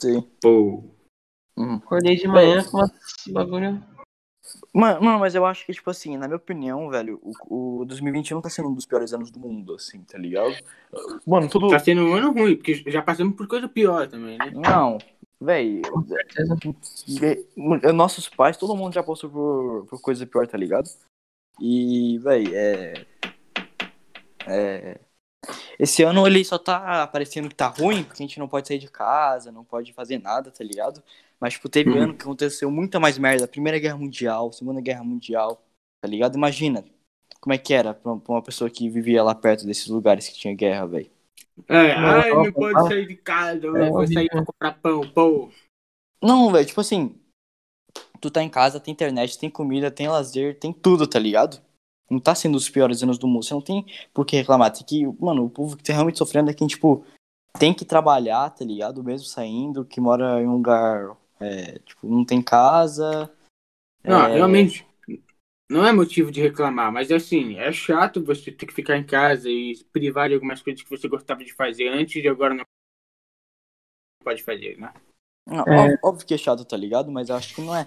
Sim. 0.00 0.22
Pô. 0.40 0.84
Uhum. 1.56 1.76
Acordei 1.76 2.16
de 2.16 2.26
manhã 2.28 2.62
com 2.70 2.82
esse 2.84 3.32
bagulho. 3.32 3.82
Mano, 4.72 5.02
mano, 5.02 5.18
mas 5.18 5.34
eu 5.34 5.44
acho 5.46 5.64
que, 5.64 5.72
tipo 5.72 5.90
assim, 5.90 6.16
na 6.16 6.26
minha 6.26 6.36
opinião, 6.36 6.88
velho, 6.90 7.20
o, 7.22 7.80
o 7.80 7.84
2021 7.84 8.40
tá 8.40 8.50
sendo 8.50 8.68
um 8.68 8.74
dos 8.74 8.86
piores 8.86 9.12
anos 9.12 9.30
do 9.30 9.40
mundo, 9.40 9.74
assim, 9.74 10.02
tá 10.02 10.18
ligado? 10.18 10.54
Mano, 11.26 11.48
tudo. 11.48 11.68
Tá 11.68 11.78
sendo 11.78 12.02
um 12.02 12.14
ano 12.14 12.32
ruim, 12.32 12.56
porque 12.56 12.74
já 12.90 13.02
passamos 13.02 13.34
por 13.36 13.46
coisa 13.46 13.68
pior 13.68 14.06
também, 14.08 14.38
né? 14.38 14.52
Não, 14.54 14.98
velho. 15.40 15.82
certeza. 16.06 17.92
Nossos 17.92 18.28
pais, 18.28 18.56
todo 18.56 18.76
mundo 18.76 18.94
já 18.94 19.02
passou 19.02 19.30
por, 19.30 19.86
por 19.86 20.00
coisa 20.00 20.26
pior, 20.26 20.46
tá 20.46 20.58
ligado? 20.58 20.88
E, 21.60 22.18
velho, 22.18 22.54
é. 22.54 23.06
É. 24.46 25.00
Esse 25.78 26.02
ano 26.02 26.26
ele 26.26 26.44
só 26.44 26.58
tá 26.58 27.06
parecendo 27.06 27.48
que 27.48 27.54
tá 27.54 27.68
ruim, 27.68 28.02
porque 28.02 28.22
a 28.22 28.26
gente 28.26 28.38
não 28.38 28.48
pode 28.48 28.66
sair 28.66 28.78
de 28.78 28.88
casa, 28.88 29.52
não 29.52 29.64
pode 29.64 29.92
fazer 29.92 30.18
nada, 30.18 30.50
tá 30.50 30.64
ligado? 30.64 31.02
Mas, 31.40 31.54
tipo, 31.54 31.68
teve 31.68 31.90
Uhum. 31.90 32.02
ano 32.02 32.14
que 32.14 32.22
aconteceu 32.22 32.70
muita 32.70 32.98
mais 32.98 33.18
merda. 33.18 33.46
Primeira 33.46 33.78
Guerra 33.78 33.96
Mundial, 33.98 34.52
Segunda 34.52 34.80
Guerra 34.80 35.04
Mundial, 35.04 35.62
tá 36.00 36.08
ligado? 36.08 36.36
Imagina 36.36 36.84
como 37.40 37.52
é 37.52 37.58
que 37.58 37.74
era 37.74 37.94
pra 37.94 38.12
uma 38.12 38.42
pessoa 38.42 38.70
que 38.70 38.88
vivia 38.88 39.22
lá 39.22 39.34
perto 39.34 39.66
desses 39.66 39.86
lugares 39.88 40.28
que 40.28 40.34
tinha 40.38 40.54
guerra, 40.54 40.86
velho. 40.86 41.10
É, 41.68 41.94
Não, 41.94 42.08
ai, 42.08 42.30
não 42.32 42.44
não, 42.44 42.52
pode 42.52 42.88
sair 42.88 43.06
de 43.06 43.16
casa, 43.16 43.66
eu 43.66 43.76
É 43.76 43.90
vou 43.90 44.06
sair 44.06 44.28
pra 44.28 44.44
comprar 44.44 44.72
pão, 44.80 45.00
pô. 45.08 45.50
Não, 46.22 46.50
velho, 46.50 46.66
tipo 46.66 46.80
assim, 46.80 47.14
tu 48.20 48.30
tá 48.30 48.42
em 48.42 48.48
casa, 48.48 48.80
tem 48.80 48.92
internet, 48.92 49.38
tem 49.38 49.50
comida, 49.50 49.90
tem 49.90 50.08
lazer, 50.08 50.58
tem 50.58 50.72
tudo, 50.72 51.06
tá 51.06 51.18
ligado? 51.18 51.60
Não 52.10 52.18
tá 52.20 52.34
sendo 52.34 52.56
os 52.56 52.68
piores 52.68 53.02
anos 53.02 53.18
do 53.18 53.26
mundo. 53.26 53.44
Você 53.44 53.54
não 53.54 53.60
tem 53.60 53.84
por 54.14 54.24
que 54.24 54.36
reclamar. 54.36 54.72
Tem 54.72 54.84
que, 54.84 55.06
mano, 55.20 55.44
o 55.44 55.50
povo 55.50 55.76
que 55.76 55.82
tá 55.82 55.92
realmente 55.92 56.18
sofrendo 56.18 56.50
é 56.50 56.54
quem, 56.54 56.66
tipo, 56.66 57.04
tem 57.58 57.74
que 57.74 57.84
trabalhar, 57.84 58.48
tá 58.50 58.64
ligado? 58.64 59.02
Mesmo 59.02 59.26
saindo, 59.26 59.84
que 59.84 60.00
mora 60.00 60.40
em 60.40 60.46
um 60.46 60.52
lugar, 60.52 61.16
é, 61.40 61.78
tipo, 61.80 62.06
não 62.08 62.24
tem 62.24 62.42
casa. 62.42 63.32
Não, 64.04 64.26
é, 64.26 64.34
realmente, 64.34 64.86
não 65.68 65.84
é 65.84 65.92
motivo 65.92 66.30
de 66.30 66.40
reclamar, 66.40 66.92
mas 66.92 67.10
assim, 67.10 67.56
é 67.56 67.72
chato 67.72 68.24
você 68.24 68.52
ter 68.52 68.66
que 68.66 68.72
ficar 68.74 68.96
em 68.96 69.04
casa 69.04 69.50
e 69.50 69.74
se 69.74 69.84
privar 69.84 70.28
de 70.28 70.34
algumas 70.34 70.62
coisas 70.62 70.82
que 70.82 70.90
você 70.90 71.08
gostava 71.08 71.44
de 71.44 71.52
fazer 71.52 71.88
antes 71.88 72.22
e 72.22 72.28
agora 72.28 72.54
não 72.54 72.64
pode 74.22 74.42
fazer, 74.42 74.78
né? 74.78 74.92
Não, 75.46 75.64
É. 75.64 75.98
Óbvio 76.02 76.26
que 76.26 76.34
é 76.34 76.38
chato, 76.38 76.64
tá 76.64 76.76
ligado? 76.76 77.10
Mas 77.10 77.28
eu 77.28 77.36
acho 77.36 77.54
que 77.54 77.60
não 77.60 77.74
é. 77.74 77.86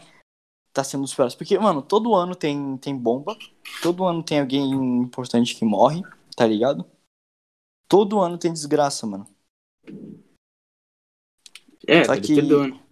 Tá 0.72 0.84
sendo 0.84 1.04
os 1.04 1.14
piores. 1.14 1.36
Porque, 1.36 1.58
mano, 1.58 1.82
todo 1.82 2.14
ano 2.14 2.36
tem, 2.36 2.78
tem 2.78 2.96
bomba. 2.96 3.36
Todo 3.82 4.06
ano 4.06 4.24
tem 4.24 4.40
alguém 4.40 4.72
importante 5.02 5.56
que 5.56 5.66
morre, 5.66 6.02
tá 6.38 6.46
ligado? 6.46 6.86
Todo 7.88 8.20
ano 8.20 8.38
tem 8.38 8.54
desgraça, 8.54 9.08
mano. 9.08 9.28
É, 11.88 12.04
Só 12.04 12.16
tá 12.16 12.22
que- 12.22 12.36
todo 12.36 12.60
ano. 12.60 12.89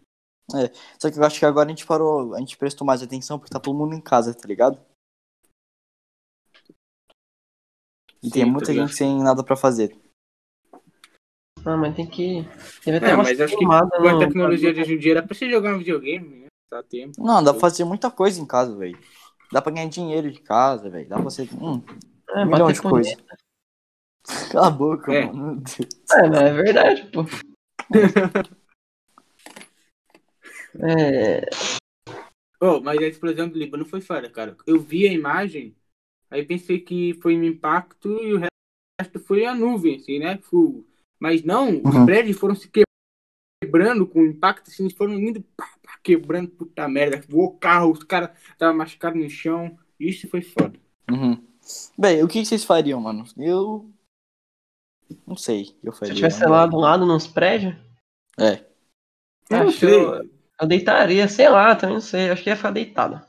Só 0.97 1.11
que 1.11 1.19
eu 1.19 1.23
acho 1.23 1.39
que 1.39 1.45
agora 1.45 1.67
a 1.67 1.69
gente 1.69 1.85
parou, 1.85 2.33
a 2.33 2.39
gente 2.39 2.57
prestou 2.57 2.87
mais 2.87 3.03
atenção 3.03 3.37
porque 3.37 3.51
tá 3.51 3.59
todo 3.59 3.77
mundo 3.77 3.93
em 3.93 4.01
casa, 4.01 4.33
tá 4.33 4.47
ligado? 4.47 4.79
E 8.23 8.29
tem 8.31 8.43
Sim, 8.45 8.51
muita 8.51 8.67
tá 8.67 8.71
ligado. 8.71 8.87
gente 8.87 8.97
sem 8.97 9.21
nada 9.21 9.43
pra 9.43 9.55
fazer. 9.57 9.95
Ah, 11.65 11.75
mas 11.75 11.95
tem 11.95 12.07
que. 12.07 12.43
Deve 12.85 12.99
ter 12.99 13.09
É, 13.09 13.15
mas 13.15 13.41
acho 13.41 13.57
que 13.57 13.65
com 13.65 13.71
a 13.71 13.81
no- 14.13 14.19
tecnologia 14.19 14.73
de 14.73 14.81
hoje 14.81 14.93
em 14.93 14.97
dia 14.99 15.11
era 15.13 15.23
pra 15.23 15.35
você 15.35 15.49
jogar 15.49 15.75
um 15.75 15.79
videogame, 15.79 16.27
né? 16.43 16.47
Tá 16.69 16.81
tempo. 16.81 17.21
Não, 17.21 17.43
dá 17.43 17.51
pra 17.51 17.59
fazer 17.59 17.83
muita 17.83 18.09
coisa 18.09 18.39
em 18.41 18.45
casa, 18.45 18.75
velho. 18.75 18.97
Dá 19.51 19.61
pra 19.61 19.71
ganhar 19.71 19.89
dinheiro 19.89 20.31
de 20.31 20.39
casa, 20.41 20.89
velho. 20.89 21.07
Dá 21.09 21.15
pra 21.15 21.23
você. 21.25 21.43
Hum, 21.53 21.81
É, 22.29 22.43
um 22.43 22.45
milhão 22.45 22.71
de 22.71 22.81
coisas. 22.81 23.15
Cala 24.51 24.67
a 24.67 24.71
boca, 24.71 25.13
É. 25.13 25.25
mano. 25.25 25.61
É, 26.11 26.29
mas 26.29 26.41
é 26.41 26.53
verdade, 26.53 27.11
pô. 27.11 27.25
É, 30.81 31.41
Oh, 32.59 32.79
mas 32.81 32.97
a 32.99 33.07
explosão 33.07 33.47
do 33.47 33.57
Líbano 33.57 33.85
foi 33.85 34.01
foda, 34.01 34.29
cara. 34.29 34.57
Eu 34.65 34.79
vi 34.79 35.07
a 35.07 35.13
imagem, 35.13 35.75
aí 36.29 36.43
pensei 36.43 36.79
que 36.79 37.13
foi 37.21 37.37
um 37.37 37.43
impacto 37.43 38.09
e 38.23 38.33
o 38.33 38.39
resto 38.99 39.19
foi 39.19 39.45
a 39.45 39.53
nuvem, 39.53 39.97
assim, 39.97 40.17
né? 40.17 40.39
Fogo. 40.39 40.87
Mas 41.19 41.43
não, 41.43 41.81
os 41.83 41.95
Uhum. 41.95 42.05
prédios 42.05 42.37
foram 42.37 42.55
se 42.55 42.69
quebrando 43.63 44.07
com 44.07 44.21
o 44.21 44.25
impacto, 44.25 44.69
assim, 44.69 44.83
eles 44.83 44.95
foram 44.95 45.13
indo 45.13 45.41
pá, 45.55 45.69
pá, 45.83 45.99
quebrando, 46.03 46.49
puta 46.49 46.87
merda. 46.87 47.23
Voou 47.29 47.55
carro, 47.57 47.91
os 47.91 48.03
caras 48.03 48.31
estavam 48.49 48.75
machucados 48.77 49.21
no 49.21 49.29
chão. 49.29 49.77
Isso 49.99 50.27
foi 50.27 50.41
foda. 50.41 50.79
Uhum. 51.11 51.43
Bem, 51.97 52.23
o 52.23 52.27
que 52.27 52.43
vocês 52.43 52.63
fariam, 52.63 52.99
mano? 52.99 53.23
Eu. 53.37 53.91
Não 55.25 55.35
sei. 55.35 55.75
Eu 55.83 55.93
se 55.93 55.99
faria. 55.99 56.11
eu 56.11 56.15
tivesse 56.15 56.39
né? 56.41 56.47
lá 56.47 56.65
do 56.65 56.77
lado 56.77 57.05
nos 57.05 57.27
prédios, 57.27 57.75
É. 58.39 58.65
Eu 59.49 59.69
acho 59.69 59.79
sei. 59.79 59.93
eu, 59.93 60.36
eu 60.59 60.67
deitaria, 60.67 61.27
sei 61.27 61.49
lá, 61.49 61.75
também 61.75 61.95
não 61.95 62.01
sei. 62.01 62.29
Acho 62.29 62.43
que 62.43 62.49
ia 62.49 62.55
ficar 62.55 62.71
deitado. 62.71 63.21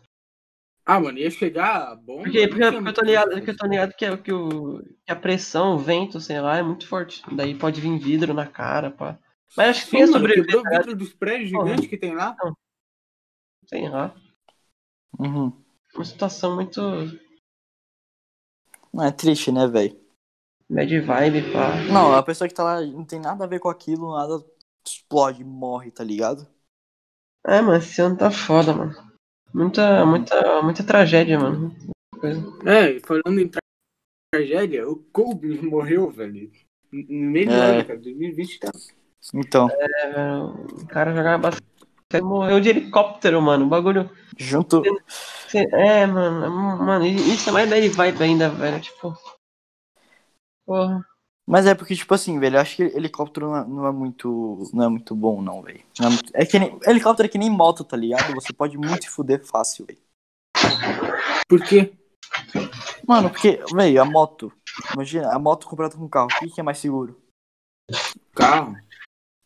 Ah, 0.85 0.99
mano, 0.99 1.19
ia 1.19 1.31
chegar 1.31 1.95
bom. 1.97 2.23
Porque, 2.23 2.49
porque, 2.49 2.73
porque 2.73 2.89
eu 2.89 2.95
tô 2.95 3.03
ligado, 3.03 3.31
porque 3.33 3.51
eu 3.51 3.57
tô 3.57 3.67
ligado 3.67 3.93
que, 3.95 4.05
é 4.07 4.17
que, 4.17 4.33
o, 4.33 4.83
que 5.05 5.13
a 5.13 5.17
pressão, 5.17 5.75
o 5.75 5.79
vento, 5.79 6.19
sei 6.19 6.41
lá, 6.41 6.57
é 6.57 6.63
muito 6.63 6.89
forte. 6.89 7.23
Daí 7.31 7.55
pode 7.55 7.79
vir 7.79 7.99
vidro 7.99 8.33
na 8.33 8.47
cara, 8.47 8.91
pá. 8.91 9.19
Mas 9.55 9.69
acho 9.69 9.85
que 9.85 9.91
Sim, 9.91 9.99
ia 9.99 10.07
mano, 10.07 10.19
sobreviver, 10.19 10.63
tá 10.63 10.79
vidro 10.79 10.97
dos 10.97 11.13
prédios 11.13 11.51
Porra. 11.51 11.67
gigantes 11.67 11.91
que 11.91 11.99
tem 11.99 12.15
lá. 12.15 12.35
sei 13.67 13.87
lá. 13.87 14.15
Uhum. 15.19 15.53
Uma 15.95 16.05
situação 16.07 16.55
muito. 16.55 16.81
Não, 18.91 19.05
é 19.05 19.13
triste, 19.13 19.53
né, 19.53 19.67
velho? 19.67 19.99
Bad 20.71 21.01
vibe, 21.01 21.53
pá. 21.53 21.77
Não, 21.93 22.15
a 22.15 22.23
pessoa 22.23 22.49
que 22.49 22.55
tá 22.55 22.65
lá 22.65 22.81
não 22.81 23.05
tem 23.05 23.21
nada 23.21 23.45
a 23.45 23.47
ver 23.47 23.59
com 23.59 23.69
aquilo, 23.69 24.17
nada 24.17 24.43
explode, 24.87 25.45
morre, 25.45 25.91
tá 25.91 26.03
ligado? 26.03 26.47
É, 27.49 27.61
mano, 27.63 27.77
esse 27.79 28.01
ano 28.01 28.17
tá 28.17 28.31
foda, 28.31 28.73
mano. 28.75 28.95
Muita, 29.55 30.05
muita, 30.05 30.63
muita 30.63 30.85
tragédia, 30.85 31.39
mano. 31.39 31.75
Coisa. 32.21 32.41
É, 32.67 33.01
falando 33.01 33.41
em 33.41 33.49
tra- 33.49 33.63
tragédia, 34.33 34.89
o 34.89 34.97
Kobe 35.13 35.49
morreu, 35.67 36.11
velho. 36.11 36.51
No 36.93 37.31
meio 37.31 37.47
do 37.47 37.53
É. 37.53 37.71
ano, 37.79 37.85
cara. 37.87 37.99
2020 37.99 38.61
tá. 38.61 38.71
Então, 39.35 39.69
É, 39.71 40.13
velho, 40.13 40.67
o 40.83 40.87
cara 40.87 41.15
jogava 41.15 41.39
basquete. 41.39 41.69
Morreu 42.23 42.59
de 42.61 42.71
helicóptero, 42.71 43.41
mano. 43.43 43.67
O 43.67 43.69
bagulho. 43.69 44.11
junto. 44.39 44.83
É, 45.55 46.07
mano. 46.07 46.79
Mano, 46.85 47.05
isso 47.07 47.51
é 47.51 47.53
mais 47.53 47.69
bad 47.69 47.87
vibe 47.89 48.23
ainda, 48.23 48.49
velho. 48.49 48.81
Tipo. 48.81 49.15
Porra. 50.67 51.05
Mas 51.49 51.65
é 51.67 51.75
porque, 51.75 51.97
tipo 51.97 52.13
assim, 52.13 52.39
velho, 52.39 52.57
eu 52.57 52.61
acho 52.61 52.77
que 52.77 52.83
helicóptero 52.83 53.47
não 53.49 53.57
é, 53.57 53.67
não 53.67 53.87
é 53.87 53.93
muito. 53.93 54.71
Não 54.73 54.85
é 54.85 54.89
muito 54.89 55.17
bom, 55.17 55.41
não, 55.41 55.63
velho. 55.63 55.81
É, 55.99 56.07
muito- 56.09 56.31
é 56.35 56.45
que 56.45 56.59
nem. 56.59 56.79
Helicóptero 56.87 57.27
é 57.27 57.31
que 57.31 57.39
nem 57.39 57.49
moto, 57.51 57.85
tá 57.85 57.97
ligado? 57.97 58.35
Você 58.35 58.53
pode 58.53 58.77
muito 58.77 59.05
se 59.05 59.11
fuder 59.11 59.43
fácil, 59.47 59.87
velho. 59.87 59.99
Por 61.49 61.61
quê? 61.65 61.93
Mano, 63.07 63.31
porque, 63.31 63.61
velho, 63.75 64.03
a 64.03 64.05
moto. 64.05 64.53
Imagina, 64.95 65.33
a 65.33 65.39
moto 65.39 65.67
comparada 65.67 65.97
com 65.97 66.05
o 66.05 66.09
carro, 66.09 66.27
o 66.31 66.39
que, 66.39 66.51
que 66.51 66.61
é 66.61 66.63
mais 66.63 66.79
seguro? 66.79 67.17
Carro. 68.35 68.77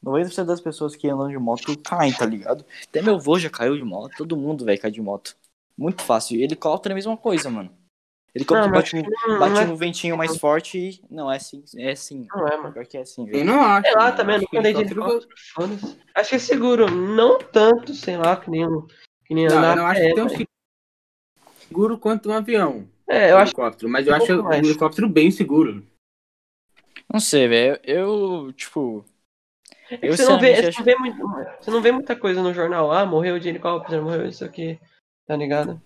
90% 0.03 0.49
das 0.49 0.61
pessoas 0.61 0.97
que 0.97 1.09
andam 1.09 1.29
de 1.29 1.39
moto 1.39 1.77
caem, 1.83 2.13
tá 2.13 2.27
ligado? 2.27 2.65
Até 2.89 3.03
meu 3.03 3.17
avô 3.17 3.39
já 3.39 3.51
caiu 3.51 3.77
de 3.77 3.85
moto, 3.85 4.15
todo 4.17 4.37
mundo, 4.37 4.65
velho, 4.65 4.81
cai 4.81 4.91
de 4.91 5.01
moto. 5.01 5.37
Muito 5.79 6.03
fácil. 6.03 6.37
E 6.39 6.45
helicóptero 6.45 6.93
é 6.93 6.95
a 6.95 6.97
mesma 6.97 7.17
coisa, 7.17 7.51
mano. 7.51 7.71
Helicóptero 8.35 8.67
Não, 8.71 8.75
mas 8.75 8.91
bate, 8.93 8.97
no, 8.97 9.33
Não, 9.33 9.39
bate 9.41 9.53
não 9.55 9.61
é, 9.61 9.65
no 9.67 9.77
ventinho 9.77 10.17
mais 10.17 10.39
forte 10.39 10.79
e. 10.79 11.05
Não, 11.11 11.31
é 11.31 11.37
assim. 11.37 11.63
É 11.77 11.91
assim. 11.91 12.27
não 12.35 12.49
é, 12.49 12.57
mano. 12.57 12.73
Pior 12.73 12.87
que 12.87 12.97
é 12.97 13.03
assim, 13.03 13.29
Eu 13.31 13.45
não 13.45 13.61
acho. 13.63 13.83
Sei 13.87 13.95
lá, 13.95 14.05
mano. 14.05 14.17
também, 14.17 14.37
Acho 14.37 14.45
não 14.45 14.51
que 14.51 14.59
andei 14.59 14.73
de 14.73 14.81
helicóptero- 14.81 15.11
helicóptero, 15.13 15.41
foda-se. 15.55 15.99
Acho 16.15 16.29
que 16.31 16.35
é 16.37 16.39
seguro. 16.39 16.91
Não 16.91 17.39
tanto, 17.39 17.93
sei 17.95 18.17
lá, 18.17 18.35
que 18.37 18.51
nem, 18.51 18.67
um- 18.67 18.87
que 19.27 19.35
nem 19.35 19.47
Não, 19.47 19.59
andar 19.59 19.77
eu 19.77 19.85
acho 19.87 20.01
pé, 20.01 20.09
que 20.09 20.15
tão 20.15 20.29
velho. 20.29 20.49
seguro 21.69 21.99
quanto 21.99 22.31
um 22.31 22.33
avião. 22.33 22.89
É, 23.07 23.31
eu 23.33 23.37
um 23.37 23.39
acho 23.39 23.49
helicóptero. 23.51 23.89
Mas 23.91 24.07
eu 24.07 24.15
um 24.15 24.17
acho 24.17 24.33
um 24.43 24.53
helicóptero 24.53 25.09
bem 25.11 25.31
seguro. 25.31 25.87
Não 27.13 27.21
sei, 27.21 27.47
velho. 27.49 27.79
Eu, 27.85 28.51
tipo. 28.55 29.05
É 29.91 29.99
Eu, 30.09 30.17
você, 30.17 30.25
não 30.25 30.41
vê, 30.41 30.55
sinceramente, 30.73 30.73
você, 30.73 30.79
não 30.79 30.85
vê 30.85 30.97
muito- 30.97 31.63
você 31.63 31.71
não 31.71 31.83
vê 31.83 31.93
muita 31.93 32.17
coisa 32.17 32.43
no 32.43 32.55
jornal. 32.55 32.91
Ah, 32.91 33.05
morreu 33.05 33.39
de 33.39 33.51
helicóptero, 33.51 34.03
morreu 34.03 34.27
isso 34.27 34.43
aqui. 34.43 34.81
Tá 35.27 35.37
ligado? 35.37 35.79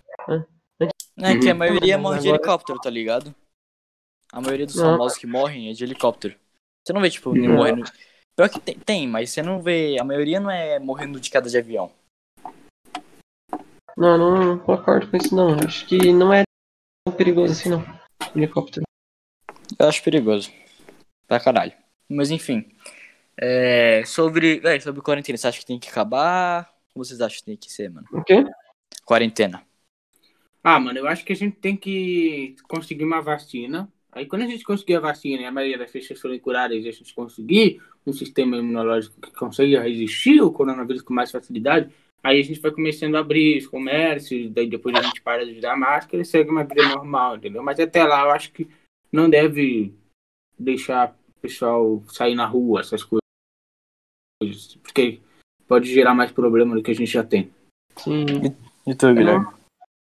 É 1.19 1.39
que 1.39 1.49
a 1.49 1.53
Uhum. 1.53 1.59
maioria 1.59 1.97
morre 1.99 2.21
de 2.21 2.29
helicóptero, 2.29 2.79
tá 2.79 2.91
ligado? 2.91 3.35
A 4.33 4.41
maioria 4.41 4.67
dos 4.67 4.77
famosos 4.77 5.17
que 5.19 5.27
morrem 5.27 5.71
é 5.71 5.73
de 5.73 5.83
helicóptero. 5.85 6.35
Você 6.85 6.93
não 6.93 7.01
vê, 7.01 7.11
tipo, 7.11 7.35
Não. 7.35 7.55
morrendo. 7.55 7.85
Pior 8.37 8.49
que 8.51 8.61
tem, 8.61 8.79
tem, 8.79 9.09
mas 9.09 9.31
você 9.31 9.43
não 9.43 9.63
vê. 9.63 9.97
A 9.99 10.05
maioria 10.05 10.39
não 10.39 10.51
é 10.51 10.79
morrendo 10.79 11.19
de 11.19 11.31
queda 11.31 11.49
de 11.49 11.57
avião. 11.57 11.91
Não, 13.97 14.19
não, 14.19 14.45
não 14.45 14.59
concordo 14.59 15.11
com 15.11 15.17
isso 15.17 15.35
não. 15.35 15.55
Acho 15.59 15.87
que 15.87 16.13
não 16.13 16.33
é 16.33 16.43
tão 17.07 17.17
perigoso 17.17 17.53
assim 17.53 17.71
não. 17.71 17.83
Helicóptero. 18.35 18.85
Eu 19.79 19.89
acho 19.89 20.03
perigoso. 20.03 20.53
Pra 21.27 21.41
caralho. 21.41 21.73
Mas 22.09 22.31
enfim. 22.31 22.71
É, 23.39 24.05
sobre. 24.05 24.61
Véi, 24.61 24.81
sobre 24.81 25.01
quarentena, 25.01 25.39
você 25.39 25.49
acha 25.49 25.59
que 25.61 25.67
tem 25.67 25.79
que 25.79 25.89
acabar? 25.89 26.71
Como 26.93 27.05
vocês 27.05 27.21
acham 27.21 27.39
que 27.39 27.45
tem 27.45 27.57
que 27.57 27.73
ser, 27.73 27.91
mano? 27.91 28.07
O 28.13 28.23
quê? 28.23 28.45
Quarentena. 29.05 29.66
Ah, 30.69 30.81
mano, 30.81 30.99
eu 30.99 31.07
acho 31.07 31.25
que 31.25 31.33
a 31.33 31.37
gente 31.37 31.59
tem 31.59 31.77
que 31.77 32.57
conseguir 32.65 33.05
uma 33.05 33.23
vacina. 33.23 33.89
Aí 34.11 34.27
quando 34.27 34.43
a 34.43 34.47
gente 34.47 34.65
conseguir 34.65 34.97
a 34.97 35.01
vacina 35.01 35.43
e 35.43 35.45
a 35.45 35.53
maioria 35.53 35.79
das 35.79 35.93
pessoas 35.93 36.21
forem 36.21 36.41
curadas 36.41 36.85
e 36.85 36.89
a 36.89 36.91
gente 36.91 37.15
conseguir 37.15 37.81
um 38.05 38.13
sistema 38.13 38.57
imunológico 38.57 39.21
que 39.21 39.31
consiga 39.31 39.81
resistir 39.81 40.41
ao 40.41 40.51
coronavírus 40.51 41.03
com 41.03 41.15
mais 41.15 41.31
facilidade, 41.31 41.95
aí 42.21 42.41
a 42.41 42.43
gente 42.43 42.59
vai 42.59 42.73
começando 42.73 43.15
a 43.15 43.21
abrir 43.21 43.59
os 43.59 43.69
comércios, 43.69 44.51
daí 44.51 44.69
depois 44.69 44.93
a 44.97 45.03
gente 45.03 45.23
para 45.23 45.47
de 45.47 45.57
usar 45.57 45.77
máscara 45.77 46.21
e 46.21 46.27
segue 46.27 46.51
uma 46.51 46.65
vida 46.65 46.89
normal, 46.89 47.37
entendeu? 47.37 47.63
Mas 47.63 47.79
até 47.79 48.03
lá 48.03 48.25
eu 48.25 48.33
acho 48.33 48.51
que 48.51 48.69
não 49.13 49.31
deve 49.31 49.95
deixar 50.59 51.17
o 51.29 51.41
pessoal 51.41 52.03
sair 52.09 52.35
na 52.35 52.45
rua, 52.45 52.81
essas 52.81 53.05
coisas. 53.05 53.23
Porque 54.83 55.21
pode 55.69 55.95
gerar 55.95 56.13
mais 56.13 56.33
problema 56.33 56.75
do 56.75 56.83
que 56.83 56.91
a 56.91 56.95
gente 56.95 57.13
já 57.13 57.23
tem. 57.23 57.53
Sim. 57.95 58.27
E 58.85 58.95
tu, 58.97 59.15
Guilherme? 59.15 59.56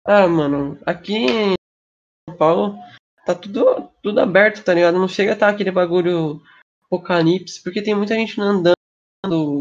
Ah, 0.05 0.27
mano, 0.27 0.79
aqui 0.85 1.15
em 1.15 1.53
São 2.27 2.37
Paulo 2.37 2.75
tá 3.25 3.35
tudo, 3.35 3.89
tudo 4.01 4.19
aberto, 4.19 4.63
tá 4.63 4.73
ligado? 4.73 4.97
Não 4.97 5.07
chega 5.07 5.31
a 5.31 5.33
estar 5.33 5.49
aquele 5.49 5.71
bagulho 5.71 6.41
apocalipse, 6.85 7.61
porque 7.63 7.81
tem 7.81 7.95
muita 7.95 8.15
gente 8.15 8.39
andando. 8.41 8.75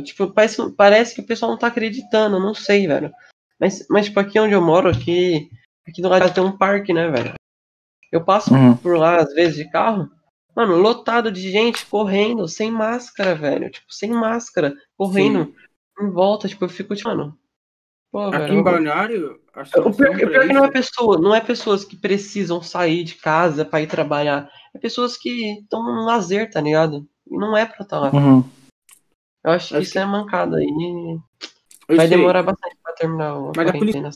Tipo, 0.02 0.32
parece, 0.32 0.72
parece 0.72 1.14
que 1.14 1.20
o 1.20 1.26
pessoal 1.26 1.52
não 1.52 1.58
tá 1.58 1.66
acreditando, 1.66 2.40
não 2.40 2.54
sei, 2.54 2.86
velho. 2.86 3.12
Mas, 3.58 3.86
mas 3.90 4.06
tipo, 4.06 4.18
aqui 4.18 4.40
onde 4.40 4.54
eu 4.54 4.62
moro, 4.62 4.88
aqui, 4.88 5.50
aqui 5.86 6.00
do 6.00 6.08
lado 6.08 6.32
tem 6.32 6.42
um 6.42 6.56
parque, 6.56 6.94
né, 6.94 7.10
velho? 7.10 7.34
Eu 8.10 8.24
passo 8.24 8.52
Uhum. 8.54 8.76
por 8.76 8.96
lá, 8.96 9.16
às 9.16 9.32
vezes, 9.34 9.56
de 9.56 9.70
carro, 9.70 10.10
mano, 10.56 10.76
lotado 10.76 11.30
de 11.30 11.50
gente 11.50 11.84
correndo, 11.86 12.48
sem 12.48 12.70
máscara, 12.70 13.34
velho. 13.34 13.70
Tipo, 13.70 13.92
sem 13.92 14.10
máscara, 14.10 14.74
correndo 14.96 15.54
em 16.00 16.10
volta, 16.10 16.48
tipo, 16.48 16.64
eu 16.64 16.68
fico, 16.68 16.96
tipo, 16.96 17.08
mano. 17.10 17.38
Pô, 18.10 18.22
Aqui 18.26 18.38
velho, 18.38 18.54
em 18.54 18.62
Balneário, 18.62 19.40
a 19.54 19.62
o 19.62 19.94
pior, 19.94 20.10
o 20.14 20.16
pior 20.16 20.46
que 20.46 20.52
não 20.52 20.64
é 20.64 20.70
pessoa, 20.70 21.18
não 21.18 21.34
é 21.34 21.40
pessoas 21.40 21.84
que 21.84 21.96
precisam 21.96 22.60
sair 22.60 23.04
de 23.04 23.14
casa 23.14 23.64
pra 23.64 23.80
ir 23.80 23.86
trabalhar. 23.86 24.50
É 24.74 24.78
pessoas 24.78 25.16
que 25.16 25.60
estão 25.60 25.82
no 25.84 26.04
lazer, 26.04 26.50
tá 26.50 26.60
ligado? 26.60 27.08
E 27.28 27.36
não 27.36 27.56
é 27.56 27.64
pra 27.64 27.82
estar 27.84 28.00
lá. 28.00 28.10
Uhum. 28.10 28.42
Eu 29.44 29.52
acho 29.52 29.68
que 29.68 29.74
Acho 29.74 29.82
isso 29.82 29.92
que- 29.92 29.98
é 29.98 30.04
mancada 30.04 30.56
aí. 30.56 30.66
Eu 31.88 31.96
Vai 31.96 32.08
sei. 32.08 32.16
demorar 32.16 32.42
bastante 32.42 32.76
pra 32.82 32.92
terminar 32.94 33.30
a 33.30 33.40
Mas 33.56 33.68
a 33.68 33.72
quarentena. 33.72 34.10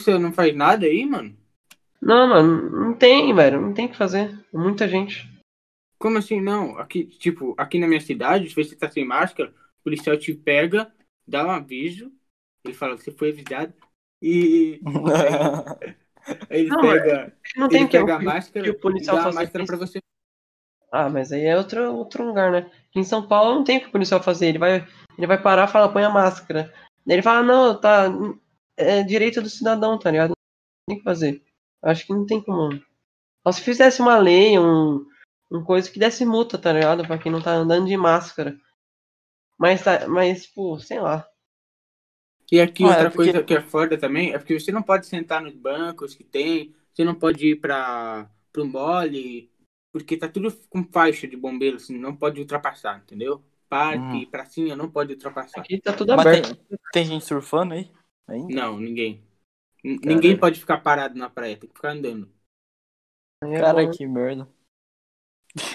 Você 0.00 0.18
não 0.18 0.32
faz 0.32 0.54
nada 0.56 0.86
aí, 0.86 1.04
mano? 1.04 1.36
Não, 2.00 2.26
mano, 2.28 2.70
não 2.70 2.94
tem, 2.94 3.34
velho. 3.34 3.60
Não 3.60 3.74
tem 3.74 3.86
o 3.86 3.88
que 3.90 3.96
fazer. 3.96 4.38
Muita 4.52 4.88
gente. 4.88 5.28
Como 5.98 6.16
assim, 6.16 6.40
não? 6.40 6.78
Aqui, 6.78 7.04
tipo, 7.04 7.54
aqui 7.58 7.78
na 7.78 7.86
minha 7.88 8.00
cidade, 8.00 8.48
se 8.48 8.54
você 8.54 8.76
tá 8.76 8.88
sem 8.90 9.04
máscara, 9.04 9.50
o 9.80 9.82
policial 9.84 10.16
te 10.16 10.32
pega, 10.32 10.90
dá 11.26 11.44
um 11.46 11.50
aviso, 11.50 12.12
ele 12.68 12.76
fala 12.76 12.96
que 12.96 13.04
você 13.04 13.10
foi 13.10 13.30
avisado, 13.30 13.74
e 14.20 14.80
aí 16.50 16.60
ele 16.60 16.68
Não, 16.68 16.80
pega, 16.80 17.36
Não 17.56 17.68
tem 17.68 17.80
ele 17.80 17.88
que, 17.88 17.98
pega 17.98 18.16
a 18.16 18.20
máscara 18.20 18.64
que 18.64 18.70
o 18.70 18.80
policial 18.80 19.16
e 19.16 19.20
dá 19.20 19.28
a 19.28 19.32
máscara 19.32 19.64
isso. 19.64 19.72
pra 19.72 19.86
você. 19.86 19.98
Ah, 20.90 21.08
mas 21.08 21.32
aí 21.32 21.44
é 21.44 21.56
outro, 21.56 21.94
outro 21.94 22.26
lugar, 22.26 22.50
né? 22.50 22.70
Em 22.94 23.04
São 23.04 23.26
Paulo 23.26 23.56
não 23.56 23.64
tem 23.64 23.78
o 23.78 23.80
que 23.82 23.88
o 23.88 23.92
policial 23.92 24.22
fazer. 24.22 24.46
Ele 24.46 24.58
vai, 24.58 24.86
ele 25.16 25.26
vai 25.26 25.40
parar 25.40 25.68
e 25.68 25.72
fala, 25.72 25.92
põe 25.92 26.02
a 26.02 26.10
máscara. 26.10 26.72
Daí 27.06 27.16
ele 27.16 27.22
fala, 27.22 27.42
não, 27.42 27.78
tá. 27.78 28.06
É 28.76 29.02
direito 29.02 29.42
do 29.42 29.50
cidadão, 29.50 29.98
tá 29.98 30.10
ligado? 30.10 30.30
Não 30.30 30.34
tem 30.88 30.96
o 30.96 30.98
que 30.98 31.04
fazer. 31.04 31.42
Acho 31.82 32.06
que 32.06 32.12
não 32.12 32.26
tem 32.26 32.40
como. 32.40 32.72
Só 33.46 33.52
se 33.52 33.62
fizesse 33.62 34.00
uma 34.00 34.18
lei, 34.18 34.58
um, 34.58 35.04
um 35.50 35.62
coisa 35.62 35.90
que 35.90 35.98
desse 35.98 36.24
multa, 36.24 36.58
tá 36.58 36.72
ligado? 36.72 37.06
Pra 37.06 37.18
quem 37.18 37.30
não 37.30 37.42
tá 37.42 37.52
andando 37.52 37.86
de 37.86 37.96
máscara. 37.96 38.58
Mas, 39.58 39.82
tá, 39.82 40.08
mas 40.08 40.46
pô, 40.46 40.78
sei 40.78 41.00
lá. 41.00 41.28
E 42.50 42.60
aqui 42.60 42.82
é 42.82 42.86
outra 42.86 43.10
porque- 43.10 43.16
coisa 43.32 43.42
que 43.44 43.54
é 43.54 43.60
foda 43.60 43.98
também, 43.98 44.32
é 44.32 44.38
porque 44.38 44.58
você 44.58 44.72
não 44.72 44.82
pode 44.82 45.06
sentar 45.06 45.42
nos 45.42 45.54
bancos 45.54 46.14
que 46.14 46.24
tem, 46.24 46.74
você 46.92 47.04
não 47.04 47.14
pode 47.14 47.46
ir 47.46 47.56
pra, 47.56 48.30
pro 48.52 48.64
mole, 48.66 49.50
porque 49.92 50.16
tá 50.16 50.28
tudo 50.28 50.50
com 50.70 50.82
faixa 50.84 51.26
de 51.28 51.36
bombeiro, 51.36 51.76
assim, 51.76 51.98
não 51.98 52.16
pode 52.16 52.40
ultrapassar, 52.40 52.98
entendeu? 53.04 53.42
Parque, 53.68 54.00
Uhum. 54.24 54.30
pracinha, 54.30 54.74
não 54.74 54.90
pode 54.90 55.12
ultrapassar. 55.12 55.60
Aqui 55.60 55.78
tá 55.78 55.92
tudo 55.92 56.16
Mas 56.16 56.26
aberto. 56.26 56.56
tem, 56.56 56.78
tem 56.92 57.04
gente 57.04 57.24
surfando 57.26 57.74
aí? 57.74 57.90
Ainda? 58.26 58.54
Não, 58.54 58.80
ninguém. 58.80 59.22
N- 59.84 59.98
Caralho. 59.98 60.14
Ninguém 60.16 60.36
pode 60.38 60.58
ficar 60.58 60.78
parado 60.78 61.18
na 61.18 61.28
praia, 61.28 61.56
tem 61.56 61.68
que 61.68 61.74
ficar 61.76 61.90
andando. 61.90 62.30
Cara, 63.60 63.90
que 63.90 64.06
merda. 64.06 64.48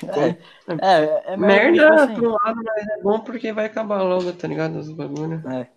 É, 0.04 0.30
é, 0.82 1.34
é 1.34 1.38
Merda 1.38 1.72
tipo 1.90 1.94
assim, 2.14 2.26
um 2.26 2.32
lado, 2.32 2.62
mas 2.64 2.88
é 2.88 3.02
bom 3.02 3.20
porque 3.22 3.54
vai 3.54 3.66
acabar 3.66 4.02
logo, 4.02 4.32
tá 4.34 4.48
ligado? 4.48 4.78
Os 4.80 4.92
bagulho. 4.92 5.42
É 5.50 5.70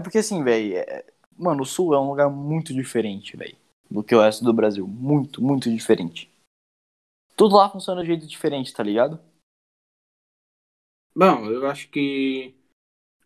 porque 0.00 0.18
assim, 0.18 0.42
velho. 0.42 0.74
Mano, 1.36 1.62
o 1.62 1.66
Sul 1.66 1.94
é 1.94 2.00
um 2.00 2.08
lugar 2.08 2.30
muito 2.30 2.72
diferente, 2.72 3.36
velho. 3.36 3.56
Do 3.90 4.02
que 4.02 4.14
o 4.14 4.20
resto 4.20 4.44
do 4.44 4.52
Brasil. 4.52 4.86
Muito, 4.86 5.42
muito 5.42 5.70
diferente. 5.70 6.30
Tudo 7.36 7.56
lá 7.56 7.68
funciona 7.68 8.02
de 8.02 8.08
jeito 8.08 8.26
diferente, 8.26 8.72
tá 8.72 8.82
ligado? 8.82 9.18
Bom, 11.14 11.46
eu 11.46 11.66
acho 11.66 11.90
que 11.90 12.54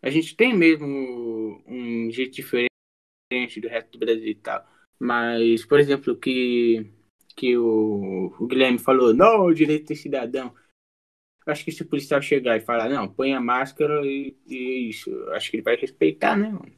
a 0.01 0.09
gente 0.09 0.35
tem 0.35 0.55
mesmo 0.55 1.63
um 1.65 2.11
jeito 2.11 2.35
diferente 2.35 2.69
do 3.61 3.67
resto 3.67 3.91
do 3.91 3.99
Brasil 3.99 4.27
e 4.27 4.35
tal. 4.35 4.65
Mas, 4.99 5.65
por 5.65 5.79
exemplo, 5.79 6.17
que, 6.17 6.91
que 7.35 7.57
o, 7.57 8.33
o 8.39 8.47
Guilherme 8.47 8.79
falou, 8.79 9.13
não, 9.13 9.45
o 9.45 9.53
direito 9.53 9.87
de 9.87 9.95
cidadão. 9.95 10.53
Acho 11.47 11.63
que 11.63 11.71
se 11.71 11.81
o 11.81 11.87
policial 11.87 12.21
chegar 12.21 12.57
e 12.57 12.61
falar, 12.61 12.89
não, 12.89 13.07
põe 13.07 13.33
a 13.33 13.39
máscara 13.39 14.05
e, 14.05 14.35
e 14.45 14.55
é 14.55 14.89
isso, 14.89 15.09
acho 15.31 15.49
que 15.49 15.57
ele 15.57 15.63
vai 15.63 15.75
respeitar, 15.77 16.35
né, 16.35 16.49
mano? 16.49 16.75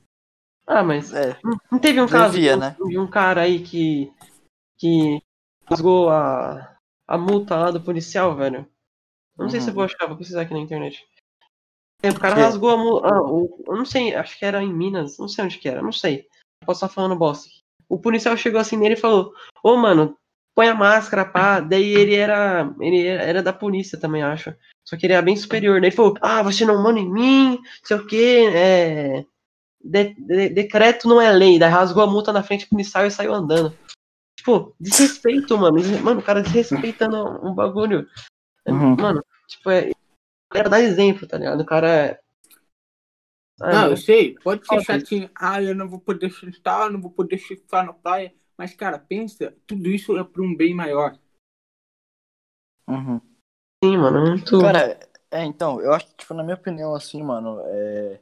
Ah, 0.68 0.84
mas 0.84 1.12
É. 1.14 1.38
não- 1.44 1.58
não 1.72 1.80
teve 1.80 2.00
um 2.00 2.08
caso 2.08 2.34
Devia, 2.34 2.56
né? 2.56 2.76
de 2.88 2.98
um 2.98 3.10
cara 3.10 3.42
aí 3.42 3.64
que 3.64 4.14
que 4.78 5.22
rasgou 5.70 6.10
a, 6.10 6.78
a 7.08 7.18
multa 7.18 7.56
lá 7.58 7.70
do 7.72 7.82
policial, 7.82 8.34
velho. 8.36 8.66
Não 9.38 9.50
sei 9.50 9.60
se 9.60 9.68
eu 9.68 9.72
Uhum. 9.72 9.76
vou 9.76 9.84
achar, 9.84 10.08
vou 10.08 10.16
precisar 10.16 10.42
aqui 10.44 10.54
na 10.54 10.60
internet. 10.60 11.06
É, 12.02 12.10
O 12.12 12.20
cara 12.20 12.36
Que? 12.36 12.42
rasgou 12.42 12.70
a 12.70 12.78
multa. 12.78 13.08
Ah, 13.08 13.22
o- 13.22 13.62
eu 13.68 13.76
não 13.76 13.86
sei, 13.86 14.16
acho 14.16 14.38
que 14.40 14.46
era 14.46 14.64
em 14.64 14.74
Minas, 14.74 15.18
não 15.18 15.28
sei 15.28 15.44
onde 15.44 15.58
que 15.58 15.68
era, 15.68 15.82
não 15.82 15.92
sei. 15.92 16.28
Posso 16.66 16.86
estar 16.86 16.94
falando 16.94 17.18
bosta. 17.18 17.50
O 17.90 18.00
policial 18.00 18.38
chegou 18.38 18.60
assim 18.62 18.78
nele 18.78 18.94
e 18.94 18.98
falou: 18.98 19.34
Ô, 19.64 19.76
mano, 19.76 20.18
põe 20.56 20.68
a 20.68 20.74
máscara, 20.76 21.26
pá. 21.26 21.60
Daí 21.60 21.94
ele 21.94 22.16
era. 22.16 22.74
Ele 22.80 23.06
era, 23.08 23.42
da 23.44 23.54
polícia 23.54 24.00
também, 24.00 24.22
acho. 24.24 24.54
Só 24.88 24.98
que 24.98 25.06
ele 25.06 25.14
era 25.14 25.22
bem 25.22 25.36
superior. 25.36 25.80
Daí 25.80 25.90
ele 25.90 25.96
falou: 25.96 26.16
Ah, 26.22 26.42
você 26.44 26.66
não 26.66 26.82
manda 26.82 27.00
em 27.00 27.12
mim, 27.12 27.56
não 27.58 27.64
sei 27.84 27.98
o 27.98 28.08
quê. 28.08 28.50
É. 28.54 29.26
de- 29.82 30.14
de- 30.16 30.50
decreto 30.50 31.08
não 31.08 31.22
é 31.22 31.32
lei. 31.32 31.58
Daí 31.58 31.70
rasgou 31.70 32.04
a 32.04 32.08
multa 32.08 32.34
na 32.34 32.44
frente 32.44 32.66
do 32.66 32.70
policial 32.72 33.06
e 33.06 33.12
saiu 33.12 33.34
andando. 33.34 33.74
Tipo, 34.38 34.76
desrespeito, 34.80 35.58
mano. 35.58 35.78
Mano, 36.04 36.20
o 36.20 36.24
cara 36.24 36.42
desrespeitando 36.42 37.16
um 37.46 37.54
bagulho. 37.54 38.06
Uhum. 38.68 38.96
Mano, 38.96 39.24
tipo, 39.48 39.70
é. 39.70 39.92
Era 40.54 40.70
dar 40.70 40.82
exemplo, 40.82 41.28
tá 41.28 41.38
ligado? 41.38 41.62
O 41.62 41.66
cara 41.66 41.88
é. 41.90 42.20
Ah, 43.62 43.72
Não, 43.74 43.90
eu 43.90 43.98
sei, 43.98 44.36
pode 44.44 44.66
ser 44.66 44.82
chatinho. 44.82 45.30
Ah, 45.36 45.62
eu 45.62 45.76
não 45.76 45.88
vou 45.88 46.00
poder 46.00 46.30
chutar, 46.30 46.90
não 46.90 47.02
vou 47.02 47.12
poder 47.12 47.38
chutar 47.38 47.86
na 47.86 47.94
praia. 47.94 48.34
Mas, 48.60 48.76
cara, 48.76 49.00
pensa, 49.00 49.56
tudo 49.66 49.88
isso 49.88 50.18
é 50.18 50.22
para 50.22 50.42
um 50.42 50.54
bem 50.54 50.74
maior. 50.74 51.18
Uhum. 52.86 53.22
sim, 53.82 53.96
mano, 53.96 54.18
é 54.18 54.30
muito. 54.32 54.60
Cara, 54.60 55.00
é, 55.32 55.46
então, 55.46 55.80
eu 55.80 55.94
acho 55.94 56.08
que, 56.08 56.18
tipo, 56.18 56.34
na 56.34 56.44
minha 56.44 56.58
opinião, 56.58 56.94
assim, 56.94 57.24
mano, 57.24 57.62
é... 57.68 58.20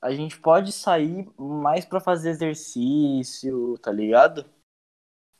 a 0.00 0.14
gente 0.14 0.40
pode 0.40 0.72
sair 0.72 1.30
mais 1.38 1.84
pra 1.84 2.00
fazer 2.00 2.30
exercício, 2.30 3.76
tá 3.82 3.92
ligado? 3.92 4.46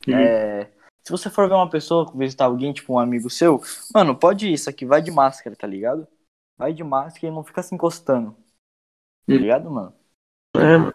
Uhum. 0.07 0.13
É... 0.13 0.65
Se 1.03 1.09
você 1.09 1.27
for 1.27 1.49
ver 1.49 1.55
uma 1.55 1.69
pessoa, 1.69 2.11
visitar 2.15 2.45
alguém, 2.45 2.73
tipo, 2.73 2.93
um 2.93 2.99
amigo 2.99 3.27
seu, 3.27 3.59
mano, 3.91 4.15
pode 4.15 4.45
ir, 4.45 4.53
isso 4.53 4.69
aqui, 4.69 4.85
vai 4.85 5.01
de 5.01 5.09
máscara, 5.09 5.55
tá 5.55 5.65
ligado? 5.65 6.07
Vai 6.55 6.73
de 6.73 6.83
máscara 6.83 7.25
e 7.25 7.35
não 7.35 7.43
fica 7.43 7.63
se 7.63 7.73
encostando. 7.73 8.37
Tá 9.25 9.33
ligado, 9.33 9.71
mano? 9.71 9.95
É, 10.55 10.77
mano. 10.77 10.93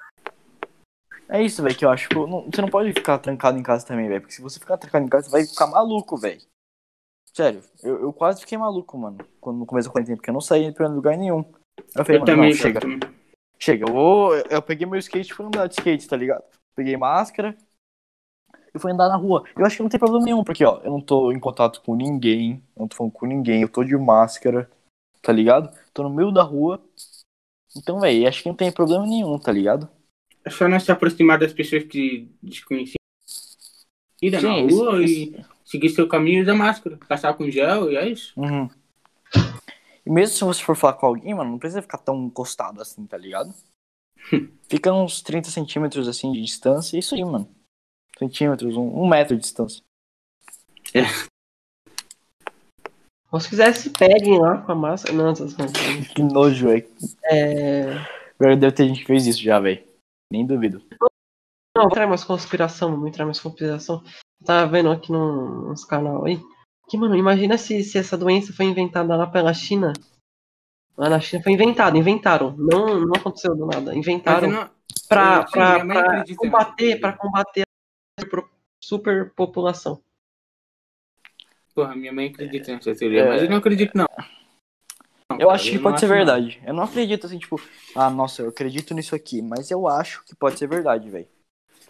É 1.30 1.42
isso, 1.42 1.62
velho, 1.62 1.76
que 1.76 1.84
eu 1.84 1.90
acho. 1.90 2.08
Tipo, 2.08 2.26
não- 2.26 2.44
você 2.50 2.60
não 2.60 2.68
pode 2.68 2.92
ficar 2.92 3.18
trancado 3.18 3.56
em 3.56 3.62
casa 3.62 3.86
também, 3.86 4.08
velho. 4.08 4.20
Porque 4.20 4.34
se 4.34 4.42
você 4.42 4.58
ficar 4.58 4.76
trancado 4.76 5.04
em 5.04 5.08
casa, 5.08 5.26
você 5.26 5.30
vai 5.30 5.46
ficar 5.46 5.66
maluco, 5.68 6.16
velho. 6.16 6.40
Sério, 7.32 7.62
eu, 7.82 8.02
eu 8.02 8.12
quase 8.12 8.40
fiquei 8.40 8.58
maluco, 8.58 8.98
mano, 8.98 9.18
quando 9.40 9.58
no 9.58 9.66
começo 9.66 9.88
da 9.88 9.92
quarentena, 9.92 10.16
porque 10.16 10.30
eu 10.30 10.34
não 10.34 10.40
saía 10.40 10.72
pra 10.72 10.88
lugar 10.88 11.16
nenhum. 11.16 11.44
Eu 11.94 12.04
falei, 12.04 12.16
Eu 12.16 12.20
mano, 12.20 12.24
também, 12.26 12.50
não, 12.50 12.56
chega. 12.56 12.80
também. 12.80 12.98
Chega, 13.58 13.88
eu 13.88 13.92
vou. 13.92 14.34
Eu 14.34 14.60
peguei 14.60 14.86
meu 14.86 14.98
skate 14.98 15.30
e 15.30 15.34
fui 15.34 15.46
andar 15.46 15.68
de 15.68 15.74
skate, 15.74 16.08
tá 16.08 16.16
ligado? 16.16 16.42
Peguei 16.74 16.96
máscara 16.96 17.56
e 18.74 18.78
fui 18.78 18.90
andar 18.90 19.08
na 19.08 19.16
rua. 19.16 19.44
Eu 19.56 19.64
acho 19.64 19.76
que 19.76 19.82
não 19.82 19.88
tem 19.90 20.00
problema 20.00 20.24
nenhum, 20.24 20.42
porque, 20.42 20.64
ó, 20.64 20.80
eu 20.82 20.90
não 20.90 21.00
tô 21.00 21.30
em 21.30 21.38
contato 21.38 21.80
com 21.82 21.94
ninguém, 21.94 22.62
não 22.76 22.88
tô 22.88 22.96
falando 22.96 23.12
com 23.12 23.26
ninguém, 23.26 23.62
eu 23.62 23.68
tô 23.68 23.84
de 23.84 23.96
máscara, 23.96 24.68
tá 25.22 25.32
ligado? 25.32 25.72
Tô 25.94 26.02
no 26.02 26.10
meio 26.10 26.32
da 26.32 26.42
rua. 26.42 26.82
Então, 27.76 28.00
velho, 28.00 28.26
acho 28.26 28.42
que 28.42 28.48
não 28.48 28.56
tem 28.56 28.72
problema 28.72 29.06
nenhum, 29.06 29.38
tá 29.38 29.52
ligado? 29.52 29.88
É 30.50 30.52
só 30.52 30.68
não 30.68 30.80
se 30.80 30.90
aproximar 30.90 31.38
das 31.38 31.52
pessoas 31.52 31.84
que 31.84 32.28
desconhecidas 32.42 32.96
na 34.20 34.40
Sim, 34.40 34.66
rua 34.68 35.02
isso- 35.04 35.14
e 35.38 35.44
seguir 35.64 35.88
seu 35.90 36.08
caminho 36.08 36.40
e 36.40 36.42
usar 36.42 36.54
máscara. 36.54 36.98
Passar 37.08 37.34
com 37.34 37.48
gel 37.48 37.92
e 37.92 37.96
é 37.96 38.08
isso. 38.08 38.32
Uhum. 38.36 38.68
E 40.04 40.10
mesmo 40.10 40.36
se 40.36 40.42
você 40.44 40.60
for 40.62 40.74
falar 40.74 40.94
com 40.94 41.06
alguém, 41.06 41.32
mano, 41.32 41.52
não 41.52 41.58
precisa 41.58 41.82
ficar 41.82 41.98
tão 41.98 42.24
encostado 42.24 42.82
assim, 42.82 43.06
tá 43.06 43.16
ligado? 43.16 43.54
Fica 44.68 44.92
uns 44.92 45.22
30 45.22 45.50
centímetros 45.50 46.08
assim 46.08 46.32
de 46.32 46.42
distância, 46.42 46.96
é 46.96 46.98
isso 46.98 47.14
aí, 47.14 47.24
mano. 47.24 47.48
Centímetros, 48.18 48.76
um, 48.76 49.02
um 49.02 49.08
metro 49.08 49.36
de 49.36 49.42
distância. 49.42 49.82
Ou 53.30 53.38
se 53.38 53.48
quiser, 53.48 53.72
se 53.76 53.90
peguem 53.90 54.40
lá 54.40 54.58
com 54.58 54.72
a 54.72 54.74
máscara. 54.74 55.16
Não. 55.16 55.32
Que 56.14 56.22
nojo, 56.22 56.66
velho. 56.68 56.88
É. 57.24 57.94
Deve 58.56 58.72
ter 58.72 58.88
gente 58.88 59.00
que 59.00 59.06
fez 59.06 59.26
isso 59.26 59.40
já, 59.40 59.60
velho. 59.60 59.88
Nem 60.30 60.46
duvido. 60.46 60.82
Não, 61.76 61.82
vou 61.84 61.86
entrar 61.86 62.06
mais 62.06 62.24
conspiração, 62.24 62.96
vou 62.98 63.08
entrar 63.08 63.24
mais 63.24 63.40
conspiração. 63.40 64.02
Tava 64.44 64.70
vendo 64.70 64.90
aqui 64.90 65.10
num, 65.12 65.68
nos 65.68 65.84
canal 65.84 66.24
aí. 66.24 66.40
Que, 66.88 66.96
mano, 66.96 67.16
imagina 67.16 67.56
se, 67.58 67.82
se 67.84 67.98
essa 67.98 68.16
doença 68.16 68.52
foi 68.52 68.66
inventada 68.66 69.14
lá 69.16 69.26
pela 69.26 69.52
China. 69.54 69.92
Lá 70.96 71.08
na 71.08 71.20
China 71.20 71.42
foi 71.42 71.52
inventada, 71.52 71.96
inventaram. 71.96 72.54
Não, 72.56 73.00
não 73.00 73.12
aconteceu 73.16 73.56
do 73.56 73.66
nada. 73.66 73.94
Inventaram 73.94 74.48
não- 74.50 74.70
pra, 75.08 75.44
pra, 75.44 75.84
pra 75.84 76.00
acredita 76.00 76.36
combater, 76.38 77.00
pra 77.00 77.12
combater 77.12 77.62
a 77.62 78.22
super- 78.22 78.44
superpopulação. 78.82 80.02
Porra, 81.74 81.94
minha 81.94 82.12
mãe 82.12 82.26
acredita 82.28 82.72
nessa 82.72 82.94
teoria, 82.94 83.22
É. 83.22 83.28
mas 83.28 83.42
eu 83.42 83.48
não 83.50 83.56
acredito, 83.58 83.92
não. 83.94 84.06
Eu 85.40 85.46
cara, 85.46 85.54
acho 85.54 85.70
que 85.70 85.76
não 85.76 85.82
pode 85.82 86.00
ser 86.00 86.04
acho, 86.06 86.14
verdade. 86.14 86.62
Eu 86.66 86.74
não 86.74 86.82
acredito 86.82 87.26
assim, 87.26 87.38
tipo, 87.38 87.58
ah, 87.96 88.10
nossa, 88.10 88.42
eu 88.42 88.50
acredito 88.50 88.92
nisso 88.92 89.14
aqui, 89.14 89.40
mas 89.40 89.70
eu 89.70 89.88
acho 89.88 90.22
que 90.26 90.36
pode 90.36 90.58
ser 90.58 90.66
verdade, 90.66 91.08
velho. 91.08 91.26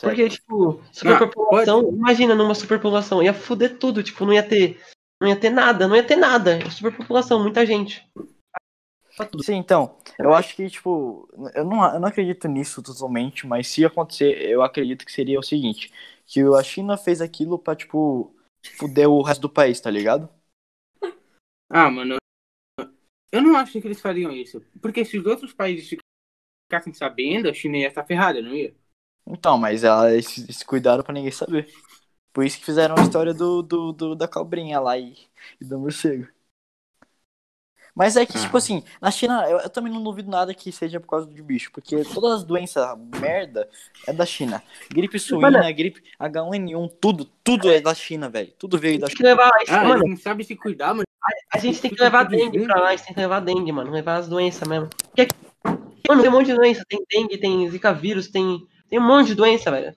Porque, 0.00 0.28
tipo, 0.28 0.80
superpopulação, 0.92 1.92
imagina 1.92 2.34
numa 2.36 2.54
superpopulação, 2.54 3.20
ia 3.20 3.34
foder 3.34 3.76
tudo, 3.76 4.04
tipo, 4.04 4.24
não 4.24 4.32
ia 4.32 4.42
ter. 4.42 4.80
Não 5.20 5.28
ia 5.28 5.36
ter 5.36 5.50
nada, 5.50 5.88
não 5.88 5.96
ia 5.96 6.06
ter 6.06 6.14
nada. 6.14 6.58
Superpopulação, 6.70 7.42
muita 7.42 7.66
gente. 7.66 8.08
Sim, 9.42 9.56
então, 9.56 9.98
eu 10.16 10.32
acho 10.32 10.54
que, 10.54 10.70
tipo, 10.70 11.28
eu 11.52 11.64
não, 11.64 11.84
eu 11.92 12.00
não 12.00 12.08
acredito 12.08 12.46
nisso 12.46 12.80
totalmente, 12.80 13.46
mas 13.48 13.66
se 13.66 13.84
acontecer, 13.84 14.48
eu 14.48 14.62
acredito 14.62 15.04
que 15.04 15.12
seria 15.12 15.38
o 15.38 15.42
seguinte, 15.42 15.92
que 16.24 16.40
a 16.40 16.62
China 16.62 16.96
fez 16.96 17.20
aquilo 17.20 17.58
pra, 17.58 17.74
tipo, 17.74 18.32
fuder 18.78 19.10
o 19.10 19.22
resto 19.22 19.42
do 19.42 19.50
país, 19.50 19.80
tá 19.80 19.90
ligado? 19.90 20.28
Ah, 21.68 21.90
mano, 21.90 22.19
eu 23.40 23.44
não 23.44 23.57
acho 23.57 23.81
que 23.81 23.87
eles 23.87 24.00
fariam 24.00 24.33
isso. 24.33 24.61
Porque 24.81 25.05
se 25.05 25.18
os 25.18 25.26
outros 25.26 25.53
países 25.53 25.88
ficassem 26.68 26.94
sabendo, 26.94 27.48
a 27.50 27.55
China 27.55 27.79
ia 27.79 27.88
estar 27.88 28.05
ferrada, 28.07 28.42
não 28.42 28.55
ia? 28.55 28.74
Então, 29.26 29.57
mas 29.59 29.85
ela, 29.85 30.11
eles 30.12 30.26
se 30.29 30.64
cuidaram 30.64 31.03
pra 31.05 31.12
ninguém 31.14 31.31
saber. 31.31 31.70
Por 32.33 32.44
isso 32.44 32.59
que 32.59 32.66
fizeram 32.66 32.96
a 32.98 33.03
história 33.03 33.35
do, 33.35 33.62
do, 33.62 33.92
do- 33.92 34.16
da 34.16 34.29
cobrinha 34.29 34.81
lá 34.81 34.98
e, 34.98 35.16
e 35.61 35.64
do 35.64 35.79
morcego. 35.79 36.29
Mas 37.94 38.16
é 38.16 38.24
que, 38.24 38.37
Ah. 38.38 38.40
tipo 38.40 38.57
assim, 38.57 38.83
na 39.00 39.11
China, 39.11 39.44
eu, 39.48 39.59
eu 39.59 39.70
também 39.70 39.92
não 39.92 40.03
duvido 40.03 40.31
nada 40.31 40.55
que 40.55 40.70
seja 40.72 41.00
por 41.00 41.09
causa 41.09 41.26
de 41.29 41.42
bicho, 41.42 41.70
porque 41.72 42.03
todas 42.05 42.38
as 42.38 42.44
doenças 42.44 42.87
merda 43.20 43.68
é 44.07 44.12
da 44.12 44.24
China. 44.24 44.62
Gripe 44.90 45.18
suína, 45.18 45.70
gripe 45.72 46.03
H1N1, 46.18 46.88
tudo, 47.00 47.24
tudo 47.44 47.70
é 47.70 47.81
da 47.81 47.94
China, 47.94 48.29
velho. 48.29 48.53
Tudo 48.59 48.79
veio 48.79 48.98
da 49.00 49.07
Tem 49.07 49.16
que 49.16 49.22
China. 49.22 49.29
levar. 49.31 49.50
Ah, 49.68 49.85
mano, 49.85 50.05
não 50.09 50.16
sabem 50.16 50.44
se 50.46 50.55
cuidar, 50.57 50.88
mano. 50.94 51.05
a 51.53 51.59
gente 51.59 51.81
tem 51.81 51.90
que 51.90 52.00
levar 52.03 52.24
dengue 52.24 52.64
pra 52.64 52.81
lá, 52.81 52.88
a 52.88 52.96
gente 52.96 53.05
tem 53.07 53.14
que 53.14 53.20
levar 53.20 53.40
dengue, 53.40 53.72
mano. 53.72 53.90
Levar 53.90 54.16
as 54.16 54.29
doenças 54.29 54.66
mesmo. 54.66 54.88
Porque 54.88 55.22
aqui, 55.22 55.35
mano, 56.09 56.22
tem 56.22 56.31
um 56.31 56.35
monte 56.35 56.46
de 56.46 56.55
doença. 56.55 56.85
Tem 56.88 57.05
dengue, 57.11 57.37
tem 57.38 57.68
zika 57.70 57.92
vírus, 57.92 58.29
tem, 58.29 58.66
tem 58.88 58.98
um 58.98 59.07
monte 59.07 59.29
de 59.29 59.35
doença, 59.35 59.70
velho. 59.70 59.94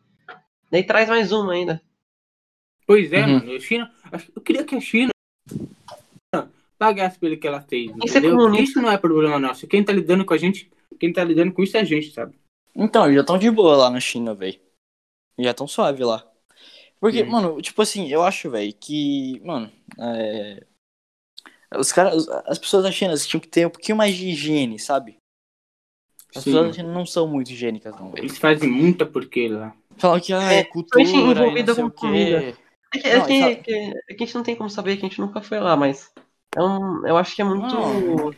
Daí 0.72 0.84
traz 0.84 1.08
mais 1.08 1.32
uma 1.32 1.54
ainda. 1.54 1.82
Pois 2.86 3.14
é, 3.14 3.22
Uhum. 3.26 3.34
mano. 3.40 3.56
A 3.56 3.60
China. 3.60 3.92
Eu 4.36 4.42
queria 4.42 4.64
que 4.66 4.76
a 4.76 4.82
China 4.82 5.12
pagasse 6.78 7.18
pelo 7.20 7.38
que 7.38 7.48
ela 7.48 7.62
fez. 7.62 7.92
Entendeu? 7.92 8.36
comunista. 8.36 8.64
Isso 8.64 8.82
não 8.82 8.92
é 8.92 8.98
problema 8.98 9.40
nosso. 9.40 9.68
Quem 9.68 9.84
tá 9.84 9.92
lidando 9.94 10.26
com 10.26 10.34
a 10.34 10.38
gente, 10.38 10.70
quem 11.00 11.12
tá 11.14 11.24
lidando 11.24 11.52
com 11.54 11.64
isso 11.64 11.78
é 11.78 11.82
a 11.82 11.84
gente, 11.84 12.12
sabe? 12.12 12.36
Então, 12.76 13.12
já 13.14 13.22
estão 13.22 13.38
de 13.38 13.50
boa 13.52 13.76
lá 13.76 13.90
na 13.90 14.00
China, 14.00 14.34
velho. 14.34 14.60
Já 15.40 15.52
estão 15.52 15.68
suave 15.68 16.04
lá. 16.04 16.26
Porque, 17.00 17.22
Uhum. 17.24 17.30
mano, 17.30 17.62
tipo 17.62 17.82
assim, 17.82 18.08
eu 18.10 18.24
acho, 18.24 18.50
velho, 18.50 18.74
que, 18.74 19.40
mano, 19.44 19.72
é... 20.00 20.64
Os 21.76 21.92
caras, 21.92 22.28
as 22.46 22.60
pessoas 22.60 22.84
da 22.84 22.92
China 22.92 23.16
tinham 23.18 23.42
que 23.42 23.48
ter 23.48 23.66
um 23.66 23.70
pouquinho 23.70 23.98
mais 23.98 24.16
de 24.16 24.30
higiene, 24.30 24.78
sabe? 24.78 25.18
As 26.36 26.44
Sim. 26.44 26.52
pessoas 26.52 26.68
da 26.68 26.74
China 26.74 26.94
não 26.94 27.06
são 27.06 27.28
muito 27.28 27.52
higiênicas, 27.52 27.96
não, 28.00 28.12
velho. 28.12 28.24
Eles 28.24 28.38
fazem 28.38 28.70
muita 28.70 29.06
porqueira 29.06 29.58
lá. 29.58 29.76
Falam 29.98 30.20
que, 30.20 30.34
ah, 30.34 30.54
é, 30.54 30.60
É, 30.60 30.64
cultura 30.64 31.04
envolvida 31.04 31.76
com 31.76 31.90
comida. 31.90 32.56
É 32.94 33.00
que, 33.00 33.08
é 33.08 33.18
Não, 33.18 33.26
que- 33.26 33.34
e 33.34 33.56
que- 33.58 33.72
é 33.72 34.14
que 34.14 34.24
a 34.24 34.26
gente 34.26 34.36
não 34.36 34.44
tem 34.44 34.56
como 34.56 34.70
saber 34.70 34.98
que 34.98 35.06
a 35.06 35.10
gente 35.10 35.20
nunca 35.20 35.42
foi 35.42 35.60
lá, 35.60 35.76
mas. 35.76 36.12
É 36.56 36.62
um, 36.62 37.06
eu 37.08 37.18
acho 37.18 37.36
que 37.36 37.42
é 37.42 37.46
muito. 37.46 37.62
Não. 37.76 38.32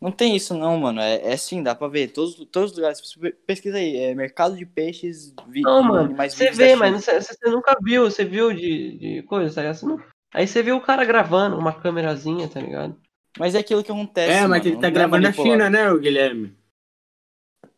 Não 0.00 0.12
tem 0.12 0.36
isso 0.36 0.54
não, 0.54 0.76
mano. 0.78 1.00
É, 1.00 1.32
é 1.32 1.36
sim, 1.36 1.62
dá 1.62 1.74
pra 1.74 1.88
ver. 1.88 2.08
Todos, 2.08 2.34
todos 2.52 2.72
os 2.72 2.76
lugares. 2.76 3.00
Pesquisa 3.46 3.78
aí, 3.78 3.96
é 3.96 4.14
mercado 4.14 4.54
de 4.56 4.66
peixes, 4.66 5.34
vi, 5.48 5.62
Não, 5.62 5.82
mano. 5.82 6.14
Você 6.16 6.50
vê, 6.50 6.76
mas 6.76 7.02
você, 7.04 7.20
você 7.20 7.50
nunca 7.50 7.76
viu, 7.82 8.04
você 8.04 8.24
viu 8.24 8.52
de, 8.52 8.98
de 8.98 9.22
coisa, 9.22 9.54
tá 9.54 9.62
ligado? 9.62 9.82
Não- 9.86 10.02
Aí 10.34 10.46
você 10.46 10.62
viu 10.62 10.76
o 10.76 10.82
cara 10.82 11.02
gravando 11.04 11.56
uma 11.56 11.72
câmerazinha, 11.72 12.46
tá 12.46 12.60
ligado? 12.60 12.94
Mas 13.38 13.54
é 13.54 13.58
aquilo 13.58 13.82
que 13.82 13.90
acontece. 13.90 14.36
é, 14.36 14.46
mas 14.46 14.64
mano, 14.64 14.74
ele 14.74 14.80
tá 14.80 14.88
é 14.88 14.90
gravando 14.90 15.26
a 15.26 15.32
manipulado. 15.32 15.52
China, 15.52 15.70
né, 15.70 15.90
o 15.90 15.98
Guilherme? 15.98 16.54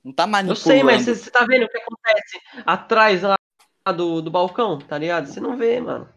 Não 0.03 0.12
tá 0.12 0.24
Eu 0.24 0.29
manipulando. 0.29 0.61
sei, 0.61 0.83
mas 0.83 1.03
você, 1.05 1.31
tá 1.31 1.44
vendo 1.44 1.64
o 1.64 1.68
que 1.68 1.79
acontece 1.79 2.40
atrás 2.66 3.22
lá 3.22 3.37
do, 3.94 4.20
do 4.20 4.31
balcão, 4.31 4.79
tá 4.79 4.98
ligado? 4.98 5.27
Você 5.27 5.40
não 5.40 5.57
vê, 5.57 5.81
mano. 5.81 6.09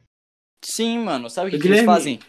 Sim, 0.64 1.00
mano. 1.00 1.30
Sabe 1.30 1.50
o 1.50 1.52
que, 1.52 1.60
que 1.60 1.68
eles 1.68 1.82
fazem? 1.86 2.20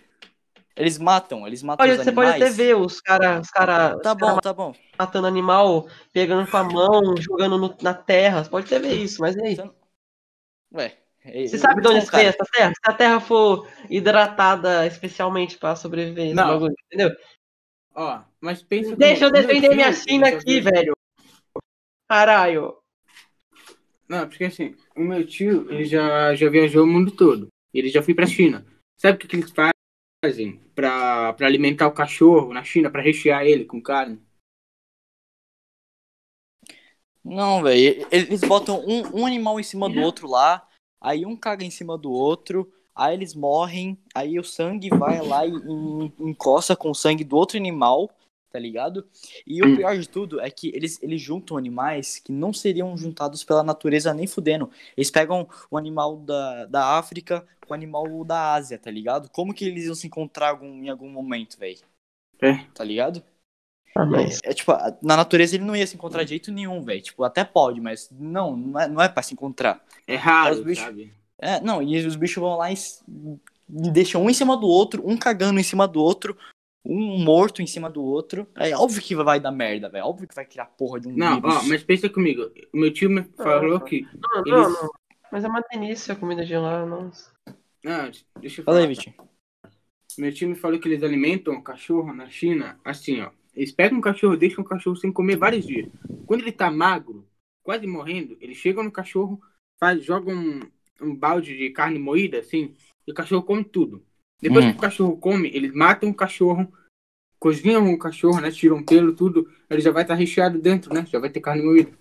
Eles 0.76 0.98
matam, 0.98 1.46
eles 1.46 1.62
matam 1.62 1.84
Pode, 1.86 1.98
os 1.98 2.04
você 2.04 2.12
pode 2.12 2.28
animais. 2.30 2.42
até 2.42 2.50
ver 2.50 2.76
os 2.76 3.00
caras 3.00 3.46
os 3.46 3.50
cara, 3.50 3.90
Tá 3.98 4.12
os 4.14 4.18
cara 4.18 4.32
bom, 4.34 4.38
tá 4.40 4.52
bom. 4.54 4.74
matando 4.98 5.26
animal, 5.26 5.86
pegando 6.12 6.50
com 6.50 6.56
a 6.56 6.64
mão, 6.64 7.16
jogando 7.18 7.58
no- 7.58 7.76
na 7.82 7.92
terra. 7.94 8.42
Você 8.42 8.50
pode 8.50 8.66
até 8.66 8.78
ver 8.78 8.94
isso, 8.94 9.20
mas 9.20 9.36
e 9.36 9.42
aí? 9.42 9.56
Ué, 10.74 10.98
É, 11.24 11.46
Você 11.46 11.56
sabe 11.58 11.80
de 11.82 11.88
onde 11.88 12.06
cara, 12.06 12.24
essa 12.24 12.44
terra? 12.52 12.72
Se 12.74 12.90
a 12.90 12.92
terra 12.94 13.20
for 13.20 13.68
hidratada 13.88 14.86
especialmente 14.86 15.56
pra 15.58 15.76
sobreviver 15.76 16.34
Não. 16.34 16.48
bagulho, 16.48 16.74
entendeu? 16.86 17.14
Ó, 17.94 18.20
mas 18.40 18.62
pensa 18.62 18.96
Deixa 18.96 19.26
eu 19.26 19.30
comigo, 19.30 19.44
o 19.44 19.52
meu 19.52 19.60
defender 19.60 19.74
minha 19.76 19.88
ele 19.88 19.96
China 19.96 20.28
aqui, 20.28 20.60
velho. 20.60 20.96
Caralho. 22.08 22.78
Não, 24.08 24.28
porque 24.28 24.44
assim, 24.44 24.74
o 24.96 25.00
meu 25.02 25.24
tio, 25.26 25.70
ele 25.70 25.84
já, 25.84 26.34
já 26.34 26.48
viajou 26.50 26.84
o 26.84 26.86
mundo 26.86 27.10
todo. 27.12 27.48
Ele 27.72 27.88
já 27.88 28.02
foi 28.02 28.14
pra 28.14 28.26
China. 28.26 28.66
Sabe 28.98 29.16
o 29.16 29.18
que, 29.20 29.26
que 29.28 29.36
eles 29.36 29.50
fazem 30.24 30.60
pra, 30.72 31.32
pra 31.32 31.46
alimentar 31.48 31.88
o 31.88 31.92
cachorro 31.92 32.54
na 32.54 32.62
China, 32.62 32.88
pra 32.88 33.02
rechear 33.02 33.44
ele 33.44 33.64
com 33.64 33.82
carne? 33.82 34.20
Não, 37.24 37.62
velho. 37.62 38.06
Eles 38.10 38.40
botam 38.40 38.84
um, 38.86 39.20
um 39.20 39.26
animal 39.26 39.58
em 39.58 39.64
cima 39.64 39.88
do 39.88 40.00
outro 40.00 40.28
lá, 40.28 40.66
aí 41.00 41.26
um 41.26 41.36
caga 41.36 41.64
em 41.64 41.70
cima 41.70 41.98
do 41.98 42.10
outro, 42.12 42.72
aí 42.94 43.14
eles 43.14 43.34
morrem, 43.34 43.98
aí 44.14 44.38
o 44.38 44.44
sangue 44.44 44.90
vai 44.90 45.20
lá 45.20 45.44
e, 45.44 45.50
e 45.50 46.12
encosta 46.20 46.76
com 46.76 46.90
o 46.90 46.94
sangue 46.94 47.24
do 47.24 47.36
outro 47.36 47.56
animal, 47.56 48.10
tá 48.52 48.58
ligado? 48.58 49.06
E 49.46 49.62
o 49.62 49.66
Hum. 49.66 49.76
pior 49.76 49.96
de 49.98 50.08
tudo 50.08 50.40
é 50.40 50.50
que 50.50 50.68
eles, 50.74 51.02
eles 51.02 51.20
juntam 51.20 51.56
animais 51.56 52.18
que 52.18 52.30
não 52.30 52.52
seriam 52.52 52.96
juntados 52.96 53.42
pela 53.42 53.62
natureza 53.62 54.12
nem 54.12 54.26
fudendo. 54.26 54.70
Eles 54.96 55.10
pegam 55.10 55.48
o 55.70 55.78
animal 55.78 56.18
da, 56.18 56.66
da 56.66 56.98
África 56.98 57.46
com 57.66 57.72
o 57.72 57.74
animal 57.74 58.24
da 58.24 58.52
Ásia, 58.54 58.78
tá 58.78 58.90
ligado? 58.90 59.30
Como 59.30 59.54
que 59.54 59.64
eles 59.64 59.84
iam 59.86 59.94
se 59.94 60.06
encontrar 60.06 60.50
algum- 60.50 60.82
em 60.84 60.88
algum 60.90 61.08
momento, 61.08 61.58
velho? 61.58 61.80
É. 62.40 62.64
Tá 62.74 62.84
ligado? 62.84 63.22
Ah, 63.96 64.04
mas. 64.06 64.40
É, 64.44 64.52
tipo, 64.52 64.72
a- 64.72 64.96
na 65.02 65.16
natureza 65.16 65.54
ele 65.54 65.64
não 65.64 65.76
ia 65.76 65.86
se 65.86 65.94
encontrar 65.94 66.24
de 66.24 66.30
jeito 66.30 66.50
nenhum, 66.52 66.82
velho. 66.82 67.00
Tipo, 67.02 67.24
até 67.24 67.44
pode, 67.44 67.80
mas 67.80 68.08
não, 68.10 68.56
não 68.56 68.80
é, 68.80 68.88
não 68.88 69.02
é 69.02 69.08
pra 69.08 69.22
se 69.22 69.32
encontrar. 69.34 69.82
É 70.06 70.16
raro, 70.16 70.64
bichos- 70.64 70.84
sabe? 70.84 71.12
É, 71.38 71.60
não, 71.60 71.82
e 71.82 72.04
os 72.06 72.16
bichos 72.16 72.40
vão 72.40 72.56
lá 72.56 72.70
e 72.72 72.74
deixam 73.68 74.22
um 74.22 74.30
em 74.30 74.34
cima 74.34 74.56
do 74.56 74.66
outro, 74.66 75.02
um 75.06 75.16
cagando 75.16 75.58
em 75.58 75.62
cima 75.62 75.86
do 75.88 76.00
outro, 76.00 76.36
um 76.84 77.18
morto 77.22 77.62
em 77.62 77.66
cima 77.66 77.88
do 77.88 78.02
outro. 78.02 78.46
É 78.56 78.76
óbvio 78.76 79.00
que 79.02 79.14
vai 79.14 79.38
dar 79.38 79.52
merda, 79.52 79.88
velho. 79.88 80.04
Óbvio 80.04 80.26
que 80.28 80.34
vai 80.34 80.44
criar 80.44 80.66
porra 80.66 81.00
de 81.00 81.08
um 81.08 81.16
Não, 81.16 81.40
vírus. 81.40 81.56
ó, 81.56 81.62
mas 81.68 81.82
pensa 81.84 82.08
comigo. 82.08 82.50
O 82.72 82.76
meu 82.78 82.92
tio 82.92 83.08
me 83.10 83.22
falou 83.36 83.80
que. 83.80 84.02
Não, 84.02 84.42
não, 84.44 84.58
Eles- 84.62 84.82
não. 84.82 84.90
Mas 85.30 85.44
é 85.44 85.48
uma 85.48 85.62
delícia 85.70 86.12
a 86.12 86.16
comida 86.16 86.44
de 86.44 86.54
lá, 86.56 86.84
nossa. 86.84 87.32
Não, 87.82 88.10
deixa 88.40 88.60
eu 88.60 88.64
Fala 88.64 88.78
falar. 88.78 88.80
aí, 88.80 88.94
Vitinho. 88.94 89.14
Meu 90.18 90.32
tio 90.34 90.48
me 90.48 90.54
falou 90.54 90.78
que 90.78 90.86
eles 90.88 91.02
alimentam 91.02 91.54
o 91.54 91.62
cachorro 91.62 92.12
na 92.12 92.28
China 92.28 92.78
assim, 92.84 93.20
ó. 93.22 93.30
Eles 93.54 93.72
pegam 93.72 93.98
um 93.98 94.02
cachorro, 94.02 94.36
deixam 94.36 94.62
o 94.62 94.66
cachorro 94.66 94.96
sem 94.96 95.10
comer 95.12 95.36
vários 95.36 95.66
dias. 95.66 95.88
Quando 96.26 96.40
ele 96.42 96.52
tá 96.52 96.70
magro, 96.70 97.26
quase 97.62 97.86
morrendo, 97.86 98.36
eles 98.40 98.56
chegam 98.58 98.82
no 98.82 98.90
cachorro, 98.92 99.40
faz, 99.80 100.04
jogam 100.04 100.34
um, 100.34 100.60
um 101.00 101.14
balde 101.14 101.56
de 101.56 101.70
carne 101.70 101.98
moída, 101.98 102.38
assim, 102.38 102.74
e 103.06 103.10
o 103.12 103.14
cachorro 103.14 103.42
come 103.42 103.64
tudo. 103.64 104.04
Depois 104.42 104.64
Hum. 104.64 104.72
que 104.72 104.78
o 104.78 104.80
cachorro 104.80 105.16
come, 105.16 105.48
eles 105.54 105.72
matam 105.72 106.10
o 106.10 106.14
cachorro, 106.14 106.70
cozinham 107.38 107.92
o 107.92 107.98
cachorro, 107.98 108.40
né? 108.40 108.50
Tiram 108.50 108.82
pelo, 108.84 109.14
tudo. 109.14 109.48
Ele 109.70 109.80
já 109.80 109.92
vai 109.92 110.02
estar 110.02 110.14
recheado 110.14 110.58
dentro, 110.60 110.92
né? 110.92 111.06
Já 111.06 111.18
vai 111.20 111.30
ter 111.30 111.40
carne 111.40 111.62
moída. 111.62 111.92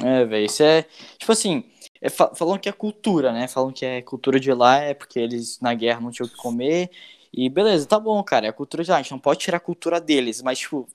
É, 0.00 0.24
velho, 0.24 0.46
isso 0.46 0.62
é. 0.62 0.82
Tipo 1.16 1.32
assim, 1.32 1.64
é, 2.00 2.08
fa- 2.10 2.34
falam 2.34 2.58
que 2.58 2.68
é 2.68 2.72
cultura, 2.72 3.32
né? 3.32 3.48
Falam 3.48 3.72
que 3.72 3.84
é 3.86 4.02
cultura 4.02 4.38
de 4.38 4.52
lá, 4.52 4.76
é 4.78 4.94
porque 4.94 5.18
eles 5.18 5.60
na 5.60 5.72
guerra 5.74 6.00
não 6.00 6.10
tinham 6.10 6.26
o 6.26 6.30
que 6.30 6.36
comer. 6.36 6.90
E 7.32 7.48
beleza, 7.48 7.86
tá 7.86 7.98
bom, 8.00 8.22
cara. 8.24 8.46
É 8.46 8.48
a 8.48 8.52
cultura 8.52 8.82
de 8.82 8.90
lá. 8.90 8.96
A 8.98 9.02
gente 9.02 9.12
não 9.12 9.18
pode 9.18 9.40
tirar 9.40 9.58
a 9.58 9.60
cultura 9.60 10.00
deles, 10.00 10.42
mas, 10.42 10.58
tipo. 10.58 10.88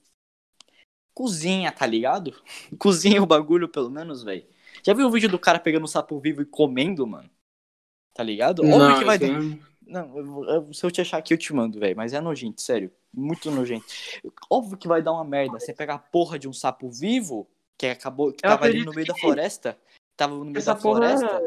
Cozinha, 1.14 1.70
tá 1.70 1.86
ligado? 1.86 2.34
Cozinha 2.78 3.22
o 3.22 3.26
bagulho, 3.26 3.68
pelo 3.68 3.90
menos, 3.90 4.22
velho. 4.22 4.44
Já 4.84 4.92
viu 4.92 5.06
o 5.06 5.10
vídeo 5.10 5.28
do 5.28 5.38
cara 5.38 5.58
pegando 5.60 5.84
um 5.84 5.88
sapo 5.88 6.18
vivo 6.18 6.42
e 6.42 6.46
comendo, 6.46 7.06
mano? 7.06 7.30
Tá 8.14 8.22
ligado? 8.22 8.60
Óbvio 8.64 8.98
que 8.98 9.04
vai 9.04 9.16
aí- 9.22 9.60
Não, 9.86 10.72
se 10.72 10.84
eu 10.84 10.90
te 10.90 11.00
achar 11.00 11.18
aqui, 11.18 11.34
eu 11.34 11.38
te 11.38 11.52
mando, 11.52 11.78
velho. 11.78 11.96
Mas 11.96 12.12
é 12.12 12.20
nojento, 12.20 12.60
sério. 12.60 12.90
Muito 13.12 13.50
nojento. 13.50 13.84
Óbvio 14.50 14.76
que 14.78 14.88
vai 14.88 15.02
dar 15.02 15.12
uma 15.12 15.24
merda. 15.24 15.60
Você 15.60 15.72
pegar 15.72 15.94
a 15.94 15.98
porra 15.98 16.38
de 16.38 16.48
um 16.48 16.52
sapo 16.52 16.90
vivo, 16.90 17.48
que 17.78 17.86
acabou, 17.86 18.32
que 18.32 18.44
Eu 18.44 18.50
tava 18.50 18.64
ali 18.64 18.84
no 18.84 18.92
meio 18.92 19.06
da 19.06 19.14
floresta. 19.14 19.78
Tava 20.16 20.34
no 20.34 20.44
meio 20.44 20.58
Essa 20.58 20.74
da 20.74 20.80
porra 20.80 21.00
floresta. 21.00 21.40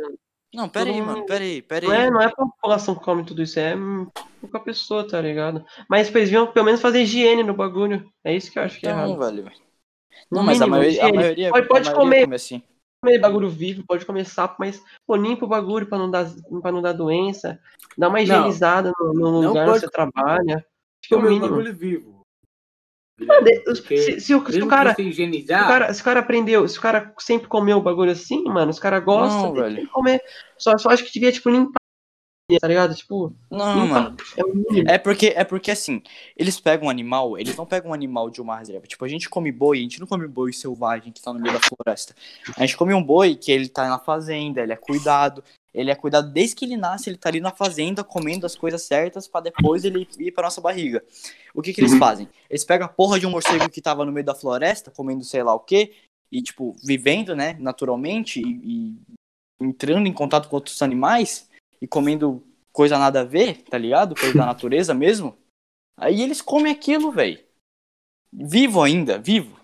Não, 0.54 0.70
pera 0.70 0.90
aí, 0.90 1.02
mano. 1.02 1.26
Pera 1.26 1.44
aí, 1.44 1.62
pera 1.62 1.86
não 1.88 1.94
é, 1.94 2.04
aí. 2.04 2.10
não 2.10 2.22
é 2.22 2.26
a 2.26 2.32
população 2.32 2.96
que 2.96 3.04
come 3.04 3.26
tudo 3.26 3.44
isso, 3.44 3.60
é 3.60 3.76
hum, 3.76 4.08
pouca 4.40 4.60
pessoa, 4.60 5.06
tá 5.06 5.20
ligado? 5.20 5.66
Mas 5.90 6.08
eles 6.08 6.14
deviam 6.30 6.52
pelo 6.52 6.66
menos 6.66 6.80
fazer 6.82 7.02
higiene 7.02 7.44
no 7.44 7.54
bagulho. 7.54 8.10
É 8.24 8.34
isso 8.34 8.52
que 8.52 8.58
eu 8.58 8.64
acho 8.64 8.80
que 8.80 8.88
é 8.88 8.92
Não, 8.94 9.10
errado. 9.12 9.20
velho. 9.20 9.52
Não, 10.32 10.44
mas 10.44 10.62
a 10.62 10.66
mínimo, 10.66 10.78
maioria, 10.78 11.06
a 11.06 11.14
maioria, 11.14 11.50
Pode- 11.52 11.68
pode 11.68 11.90
a 11.90 11.92
maioria 11.92 12.04
comer. 12.12 12.22
come 12.24 12.36
assim. 12.36 12.64
Comer 13.02 13.20
bagulho 13.20 13.50
vivo, 13.50 13.84
pode 13.88 14.06
comer 14.06 14.26
sapo, 14.26 14.56
mas 14.60 14.82
pô, 15.06 15.16
limpa 15.16 15.46
o 15.46 15.48
bagulho 15.48 15.88
pra 15.88 15.98
não 15.98 16.10
dar, 16.10 16.28
pra 16.62 16.72
não 16.72 16.82
dar 16.82 16.94
doença. 16.94 17.60
Dá 17.98 18.10
uma 18.10 18.22
higienizada 18.22 18.92
no, 19.00 19.14
no 19.14 19.42
Não 19.42 19.48
lugar 19.50 19.70
onde 19.70 19.80
você 19.82 19.90
trabalha. 19.90 20.58
Acho 20.58 21.10
que 21.10 21.14
é 21.14 21.18
o 21.18 21.20
Comer 21.20 21.28
o 21.28 21.34
mínimo. 21.34 21.50
bagulho 21.50 21.76
vivo. 21.76 22.18
Porque 23.66 23.98
Se, 23.98 24.20
se 24.20 24.36
o, 24.36 24.46
se 24.52 24.62
o 24.62 24.68
cara, 24.68 24.92
você 24.92 25.02
se 25.02 25.08
o 25.08 25.10
higienizar, 25.10 25.68
cara, 25.68 25.94
se 25.94 26.02
o 26.02 26.04
cara 26.04 26.20
aprendeu, 26.20 26.68
se 26.68 26.78
o 26.78 26.82
cara 26.82 27.14
sempre 27.18 27.48
comeu 27.48 27.78
o 27.78 27.82
bagulho 27.82 28.12
assim, 28.12 28.44
mano, 28.44 28.70
os 28.70 28.78
caras 28.80 29.04
gostam, 29.04 29.48
Não, 29.48 29.54
tem 29.54 29.64
velho. 29.64 29.76
que 29.82 29.88
comer. 29.88 30.22
Só, 30.58 30.78
só 30.78 30.90
acho 30.90 31.04
que 31.04 31.12
devia, 31.12 31.32
tipo, 31.32 31.50
limpar, 31.50 31.80
tá 32.56 32.68
ligado? 32.68 32.96
Tipo, 32.96 33.34
Não, 33.52 33.84
limpar. 33.84 34.04
mano. 34.04 34.18
É. 34.88 34.94
É 34.94 34.98
porque, 34.98 35.34
é 35.36 35.44
porque 35.44 35.70
assim, 35.70 36.02
eles 36.38 36.60
pegam 36.60 36.88
um 36.88 36.90
animal, 36.90 37.38
eles 37.38 37.58
não 37.58 37.66
pegam 37.66 37.92
um 37.92 37.94
animal 37.94 38.30
de 38.30 38.42
uma 38.42 38.58
reserva. 38.58 38.88
Tipo, 38.88 39.04
a 39.04 39.08
gente 39.08 39.30
come 39.30 39.52
boi, 39.52 39.80
a 39.80 39.82
gente 39.82 40.00
não 40.00 40.08
come 40.08 40.26
boi 40.28 40.54
selvagem 40.54 41.12
que 41.12 41.22
tá 41.22 41.34
no 41.34 41.40
meio 41.40 41.54
da 41.54 41.60
floresta. 41.60 42.16
A 42.56 42.62
gente 42.62 42.78
come 42.78 42.94
um 42.94 43.04
boi 43.04 43.36
que 43.36 43.52
ele 43.52 43.68
tá 43.68 43.90
na 43.90 44.00
fazenda, 44.00 44.62
ele 44.62 44.72
é 44.72 44.78
cuidado. 44.78 45.44
Ele 45.74 45.92
é 45.92 45.96
cuidado 45.96 46.32
desde 46.32 46.56
que 46.56 46.66
ele 46.66 46.78
nasce, 46.78 47.10
ele 47.10 47.18
tá 47.18 47.28
ali 47.30 47.42
na 47.42 47.52
fazenda 47.52 48.04
comendo 48.04 48.46
as 48.46 48.56
coisas 48.56 48.82
certas 48.82 49.28
pra 49.28 49.42
depois 49.42 49.84
ele 49.84 50.08
ir 50.18 50.32
pra 50.32 50.44
nossa 50.44 50.62
barriga. 50.62 51.04
O 51.54 51.62
que 51.62 51.74
que 51.74 51.82
eles 51.82 51.92
Uhum. 51.92 52.00
fazem? 52.00 52.30
Eles 52.50 52.64
pegam 52.64 52.86
a 52.86 52.90
porra 52.90 53.20
de 53.20 53.28
um 53.28 53.30
morcego 53.30 53.70
que 53.70 53.82
tava 53.82 54.06
no 54.06 54.12
meio 54.12 54.26
da 54.26 54.34
floresta, 54.34 54.90
comendo 54.90 55.24
sei 55.24 55.44
lá 55.44 55.54
o 55.54 55.60
quê, 55.60 55.94
e 56.32 56.42
tipo, 56.42 56.76
vivendo, 56.84 57.36
né, 57.36 57.56
naturalmente 57.60 58.42
e, 58.42 58.60
e 58.64 58.96
entrando 59.62 60.08
em 60.08 60.14
contato 60.14 60.50
com 60.50 60.56
outros 60.56 60.82
animais 60.82 61.48
e 61.82 61.88
comendo 61.88 62.44
coisa 62.72 62.98
nada 62.98 63.22
a 63.22 63.26
ver, 63.26 63.64
tá 63.64 63.78
ligado? 63.78 64.16
Coisa 64.16 64.38
da 64.38 64.46
natureza 64.48 64.94
mesmo. 64.94 65.38
Aí 65.98 66.22
eles 66.22 66.42
comem 66.42 66.72
aquilo, 66.72 67.12
velho. 67.12 67.40
Vivo 68.32 68.82
ainda, 68.84 69.18
vivo. 69.18 69.60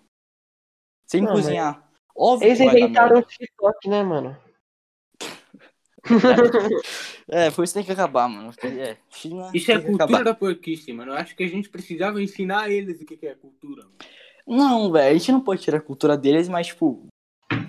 Sem 1.05 1.21
Não, 1.21 1.33
cozinhar. 1.33 1.87
Óbvio 2.15 2.47
Eles 2.47 2.59
inventaram 2.59 3.19
o. 3.19 3.21
TikTok, 3.21 3.89
né, 3.89 4.03
mano? 4.03 4.37
É, 7.29 7.49
foi 7.49 7.63
isso 7.63 7.73
que 7.73 7.79
tem 7.79 7.85
que 7.85 7.91
acabar, 7.93 8.27
mano. 8.27 8.51
É, 8.61 8.97
China 9.09 9.49
isso 9.53 9.71
é 9.71 9.75
cultura 9.79 10.03
acabar. 10.03 10.23
da 10.25 10.33
porquice, 10.35 10.91
mano. 10.91 11.13
Eu 11.13 11.15
acho 11.15 11.33
que 11.35 11.43
a 11.43 11.47
gente 11.47 11.69
precisava 11.69 12.21
ensinar 12.21 12.69
eles 12.69 12.99
o 13.01 13.05
que 13.05 13.15
que 13.15 13.25
é 13.25 13.33
cultura. 13.33 13.83
mano. 13.83 13.95
Não, 14.45 14.91
velho, 14.91 15.09
a 15.09 15.17
gente 15.17 15.31
não 15.31 15.39
pode 15.39 15.61
tirar 15.61 15.77
a 15.77 15.81
cultura 15.81 16.17
deles, 16.17 16.49
mas, 16.49 16.67
tipo. 16.67 17.07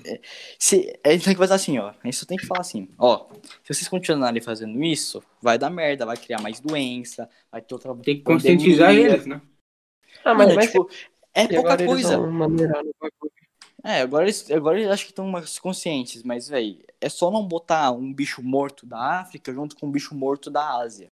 É, 0.05 0.21
Se, 0.59 0.99
a 1.05 1.11
gente 1.11 1.25
tem 1.25 1.35
que 1.35 1.39
fazer 1.39 1.55
assim, 1.55 1.79
ó. 1.79 1.89
A 1.89 2.05
gente 2.05 2.17
só 2.17 2.27
tem 2.27 2.37
que 2.37 2.47
falar 2.47 2.61
assim, 2.61 2.89
ó. 2.99 3.27
Se 3.63 3.75
vocês 3.75 3.89
continuarem 3.89 4.43
fazendo 4.43 4.83
isso, 4.83 5.23
vai 5.41 5.59
dar 5.59 5.71
merda, 5.71 6.07
vai 6.07 6.17
criar 6.17 6.41
mais 6.41 6.61
doença, 6.61 7.29
vai 7.51 7.63
ter 7.63 7.75
outra. 7.75 7.95
Tem 7.97 8.17
que 8.17 8.23
conscientizar 8.23 8.95
eles, 8.95 9.27
né? 9.27 9.41
Ah, 10.25 10.35
mas, 10.35 10.47
Mano, 10.47 10.57
mas 10.57 10.67
tipo, 10.67 10.89
é 11.35 11.49
pouca 11.49 11.77
coisa. 11.85 12.19
É, 13.83 14.01
agora 14.01 14.25
eles, 14.25 14.51
agora 14.51 14.79
eles 14.79 14.91
acho 14.91 15.05
que 15.05 15.11
estão 15.11 15.29
mais 15.29 15.59
conscientes, 15.59 16.23
mas, 16.23 16.49
velho, 16.49 16.83
é 16.99 17.09
só 17.11 17.31
não 17.31 17.47
botar 17.47 17.93
um 17.93 18.13
bicho 18.13 18.43
morto 18.43 18.87
da 18.87 19.21
África 19.21 19.53
junto 19.53 19.77
com 19.77 19.87
um 19.87 19.91
bicho 19.91 20.15
morto 20.15 20.51
da 20.51 20.79
Ásia. 20.79 21.09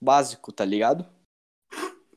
Básico, 0.00 0.50
tá 0.50 0.64
ligado? 0.64 1.06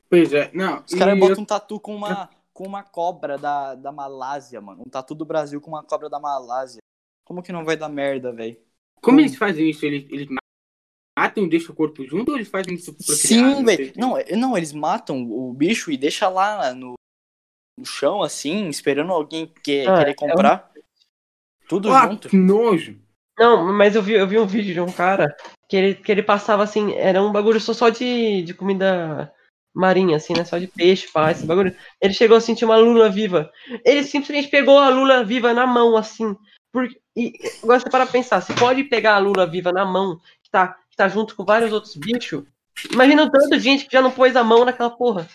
Pois 0.09 0.31
é, 0.31 0.49
não. 0.53 0.81
Os 0.87 0.93
caras 0.93 1.19
botam 1.19 1.43
um 1.43 1.45
tatu 1.45 1.79
com 1.79 1.93
uma, 1.93 2.29
com 2.55 2.65
uma 2.65 2.81
cobra 2.83 3.37
da, 3.37 3.75
da 3.75 3.91
Malásia, 3.91 4.61
mano. 4.61 4.83
Um 4.87 4.89
tatu 4.89 5.13
do 5.13 5.25
Brasil 5.25 5.59
com 5.59 5.69
uma 5.71 5.83
cobra 5.83 6.09
da 6.09 6.21
Malásia. 6.21 6.79
Como 7.25 7.43
que 7.43 7.51
não 7.51 7.65
vai 7.65 7.75
dar 7.75 7.89
merda, 7.89 8.31
velho? 8.31 8.57
Como 9.01 9.19
eles 9.19 9.35
fazem 9.35 9.69
isso? 9.69 9.85
Eles, 9.85 10.09
eles 10.09 10.27
matam 11.19 11.43
e 11.43 11.49
deixam 11.49 11.73
o 11.73 11.75
corpo 11.75 12.05
junto 12.05 12.29
ou 12.31 12.37
eles 12.37 12.47
fazem 12.47 12.75
isso 12.75 12.93
pra? 12.93 13.13
Sim, 13.13 13.65
velho. 13.65 13.91
Não, 13.97 14.17
é- 14.17 14.35
não, 14.37 14.57
eles 14.57 14.71
matam 14.71 15.21
o 15.21 15.51
bicho 15.53 15.91
e 15.91 15.97
deixam 15.97 16.33
lá 16.33 16.73
no, 16.73 16.93
no 17.77 17.85
chão, 17.85 18.23
assim, 18.23 18.69
esperando 18.69 19.11
alguém 19.11 19.53
que, 19.61 19.85
Ah, 19.85 19.97
querer 19.97 20.11
é 20.11 20.13
comprar. 20.13 20.71
Tudo 21.67 21.91
Ah, 21.93 22.07
junto. 22.07 22.29
que 22.29 22.37
nojo. 22.37 22.97
Não, 23.37 23.73
mas 23.73 23.97
eu 23.97 24.01
vi, 24.01 24.13
eu 24.13 24.25
vi 24.25 24.39
um 24.39 24.47
vídeo 24.47 24.73
de 24.73 24.79
um 24.79 24.89
cara 24.93 25.35
que 25.67 25.75
ele, 25.75 25.95
que 25.95 26.09
ele 26.09 26.23
passava 26.23 26.63
assim, 26.63 26.93
era 26.93 27.21
um 27.21 27.33
bagulho 27.33 27.59
só, 27.59 27.73
só 27.73 27.89
de, 27.89 28.43
de 28.43 28.53
comida 28.53 29.34
marinha, 29.75 30.17
assim, 30.17 30.33
né? 30.33 30.45
Só 30.45 30.57
de 30.57 30.67
peixe, 30.67 31.07
pá, 31.11 31.29
esse 31.31 31.45
bagulho. 31.45 31.75
Ele 32.01 32.13
chegou 32.13 32.37
a 32.37 32.41
sentir 32.41 32.65
uma 32.65 32.77
lula 32.77 33.09
viva. 33.09 33.51
Ele 33.83 34.03
simplesmente 34.03 34.47
pegou 34.47 34.79
a 34.79 34.89
lula 34.89 35.23
viva 35.23 35.53
na 35.53 35.67
mão, 35.67 35.95
assim. 35.97 36.35
Por, 36.71 36.87
e 37.15 37.33
agora 37.63 37.79
você 37.79 37.89
para 37.89 38.05
pensar, 38.05 38.41
você 38.41 38.53
pode 38.53 38.83
pegar 38.85 39.15
a 39.15 39.19
lula 39.19 39.45
viva 39.45 39.71
na 39.71 39.85
mão, 39.85 40.19
que 40.43 40.49
tá, 40.49 40.69
que 40.89 40.95
tá 40.95 41.07
junto 41.07 41.35
com 41.35 41.45
vários 41.45 41.71
outros 41.71 41.95
bichos. 41.95 42.43
Imagina 42.91 43.23
o 43.23 43.29
tanto 43.29 43.49
de 43.49 43.59
gente 43.59 43.85
que 43.85 43.91
já 43.93 44.01
não 44.01 44.11
pôs 44.11 44.35
a 44.35 44.43
mão 44.43 44.65
naquela 44.65 44.89
porra. 44.89 45.27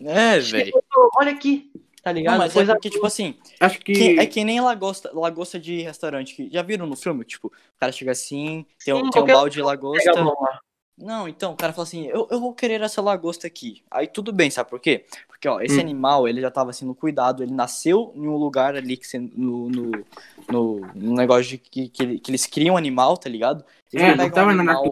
É, 0.00 0.38
velho. 0.38 0.72
Olha 1.16 1.32
aqui. 1.32 1.70
tá 2.02 2.12
ligado? 2.12 2.32
Não, 2.34 2.38
mas 2.38 2.52
Coisa 2.52 2.72
é 2.72 2.74
porque, 2.74 2.88
tipo 2.90 3.04
assim, 3.06 3.36
Acho 3.60 3.78
que. 3.80 3.92
que- 3.92 4.18
é 4.20 4.26
que 4.26 4.44
nem 4.44 4.60
lagosta, 4.60 5.10
lagosta 5.12 5.58
de 5.58 5.82
restaurante. 5.82 6.34
Que, 6.34 6.48
já 6.50 6.62
viram 6.62 6.86
no 6.86 6.96
filme? 6.96 7.24
Tipo, 7.24 7.48
o 7.48 7.78
cara 7.78 7.90
chega 7.92 8.12
assim, 8.12 8.64
tem, 8.84 8.94
um- 8.94 9.04
Sim, 9.04 9.10
tem 9.10 9.22
um 9.22 9.26
balde 9.26 9.54
de 9.56 9.62
lagosta. 9.62 10.12
Não, 10.98 11.28
então, 11.28 11.52
o 11.52 11.56
cara 11.56 11.74
fala 11.74 11.82
assim, 11.86 12.06
eu, 12.06 12.26
eu 12.30 12.40
vou 12.40 12.54
querer 12.54 12.80
essa 12.80 13.02
lagosta 13.02 13.46
aqui. 13.46 13.84
Aí 13.90 14.06
tudo 14.08 14.32
bem, 14.32 14.50
sabe 14.50 14.70
por 14.70 14.80
quê? 14.80 15.04
Porque, 15.28 15.46
ó, 15.46 15.60
esse 15.60 15.78
Hum. 15.78 15.80
animal, 15.80 16.26
ele 16.26 16.40
já 16.40 16.50
tava 16.50 16.72
sendo 16.72 16.94
cuidado, 16.94 17.42
ele 17.42 17.52
nasceu 17.52 18.12
em 18.14 18.26
um 18.26 18.36
lugar 18.36 18.74
ali 18.74 18.96
que 18.96 19.18
no, 19.18 19.68
no, 19.68 19.90
no, 20.50 20.80
no 20.94 21.14
negócio 21.14 21.44
de 21.50 21.58
que, 21.58 21.88
que, 21.90 22.18
que 22.18 22.30
eles 22.30 22.46
criam 22.46 22.76
animal, 22.78 23.18
tá 23.18 23.28
ligado? 23.28 23.62
Eles 23.92 24.02
É, 24.02 24.14
não 24.16 24.30
tava 24.30 24.46
um 24.46 24.54
na 24.54 24.62
animal- 24.62 24.84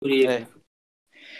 natureza. 0.00 0.30
É. 0.30 0.46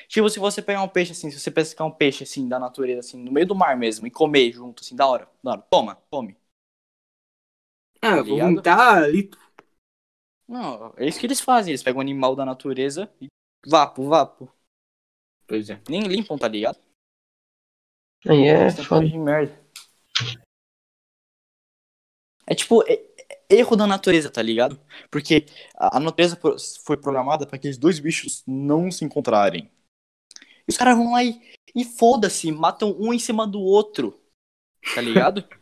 Tipo, 0.09 0.29
se 0.31 0.39
você 0.39 0.63
pegar 0.63 0.83
um 0.83 0.89
peixe 0.89 1.13
assim, 1.13 1.31
se 1.31 1.39
você 1.41 1.51
pescar 1.51 1.87
um 1.87 1.91
peixe 1.91 2.25
assim, 2.25 2.49
da 2.49 2.59
natureza, 2.59 3.01
assim, 3.01 3.19
no 3.23 3.33
meio 3.33 3.47
do 3.47 3.55
mar 3.55 3.77
mesmo, 3.77 4.07
e 4.07 4.11
comer 4.11 4.53
junto, 4.53 4.83
assim, 4.83 4.97
da 4.97 5.07
hora, 5.07 5.29
da 5.43 5.53
hora, 5.53 5.63
toma, 5.71 5.97
come. 6.11 6.37
Ah, 8.03 8.17
eu 8.17 8.25
vou 8.25 8.39
vomitar 8.41 8.99
ali. 9.05 9.31
Não, 10.49 10.93
é 10.97 11.07
isso 11.07 11.21
que 11.21 11.27
eles 11.27 11.41
fazem, 11.41 11.71
eles 11.73 11.83
pegam 11.83 11.99
um 11.99 12.01
animal 12.03 12.35
da 12.35 12.45
natureza 12.45 13.11
e 13.21 13.29
vapo, 13.69 14.09
vapo. 14.09 14.53
Pois 15.47 15.69
é. 15.71 15.81
Nem 15.89 16.03
limpam, 16.03 16.39
tá 16.39 16.49
ligado? 16.49 16.79
Aí 18.27 18.47
é 18.47 18.71
foda. 18.71 18.89
coisa 18.89 19.07
de 19.07 19.19
merda. 19.19 19.69
É 22.47 22.55
tipo, 22.55 22.83
é- 22.83 23.05
é 23.51 23.57
erro 23.57 23.77
da 23.77 23.87
natureza, 23.87 24.31
tá 24.31 24.43
ligado? 24.43 24.81
Porque 25.11 25.47
a, 25.77 25.99
a 25.99 26.01
natureza 26.01 26.39
foi 26.85 26.97
programada 26.97 27.47
para 27.47 27.57
aqueles 27.57 27.79
dois 27.79 27.99
bichos 27.99 28.43
não 28.47 28.91
se 28.91 29.05
encontrarem. 29.05 29.71
E 30.67 30.71
os 30.71 30.77
caras 30.77 30.97
vão 30.97 31.13
lá 31.13 31.23
e, 31.23 31.41
e 31.75 31.85
foda-se, 31.85 32.51
matam 32.53 32.97
um 32.99 33.13
em 33.13 33.19
cima 33.19 33.47
do 33.47 33.61
outro. 33.61 34.19
Tá 34.95 35.01
ligado? 35.01 35.45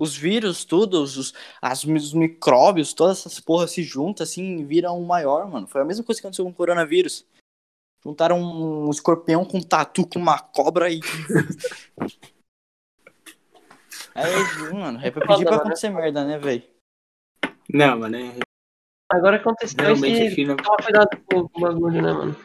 os 0.00 0.16
vírus, 0.16 0.64
tudo, 0.64 1.02
os, 1.02 1.34
as, 1.60 1.84
os 1.84 2.14
micróbios, 2.14 2.94
todas 2.94 3.18
essas 3.18 3.38
porras 3.38 3.70
se 3.70 3.82
juntam 3.82 4.24
assim 4.24 4.56
e 4.56 4.64
viram 4.64 4.98
um 4.98 5.04
maior, 5.04 5.46
mano. 5.46 5.66
Foi 5.66 5.82
a 5.82 5.84
mesma 5.84 6.02
coisa 6.02 6.18
que 6.18 6.26
aconteceu 6.26 6.46
com 6.46 6.50
o 6.50 6.54
coronavírus. 6.54 7.26
Juntaram 8.02 8.40
um 8.40 8.88
escorpião 8.88 9.44
com 9.44 9.58
um 9.58 9.62
tatu 9.62 10.06
com 10.06 10.18
uma 10.18 10.38
cobra 10.38 10.90
e. 10.90 11.00
Aí, 14.14 14.72
mano, 14.72 14.98
é 15.02 15.10
pra 15.10 15.26
pedir 15.26 15.44
pra 15.44 15.56
acontecer 15.56 15.90
merda, 15.90 16.24
né, 16.24 16.38
velho? 16.38 16.62
Não, 17.72 17.98
mano. 17.98 18.16
É... 18.16 18.38
Agora 19.12 19.36
aconteceu 19.36 19.76
Realmente. 19.78 20.34
China. 20.34 20.56
Toma 20.56 20.78
cuidado 20.78 21.10
com 21.26 21.40
o 21.40 21.60
bagulho, 21.60 22.00
né, 22.00 22.12
mano? 22.12 22.36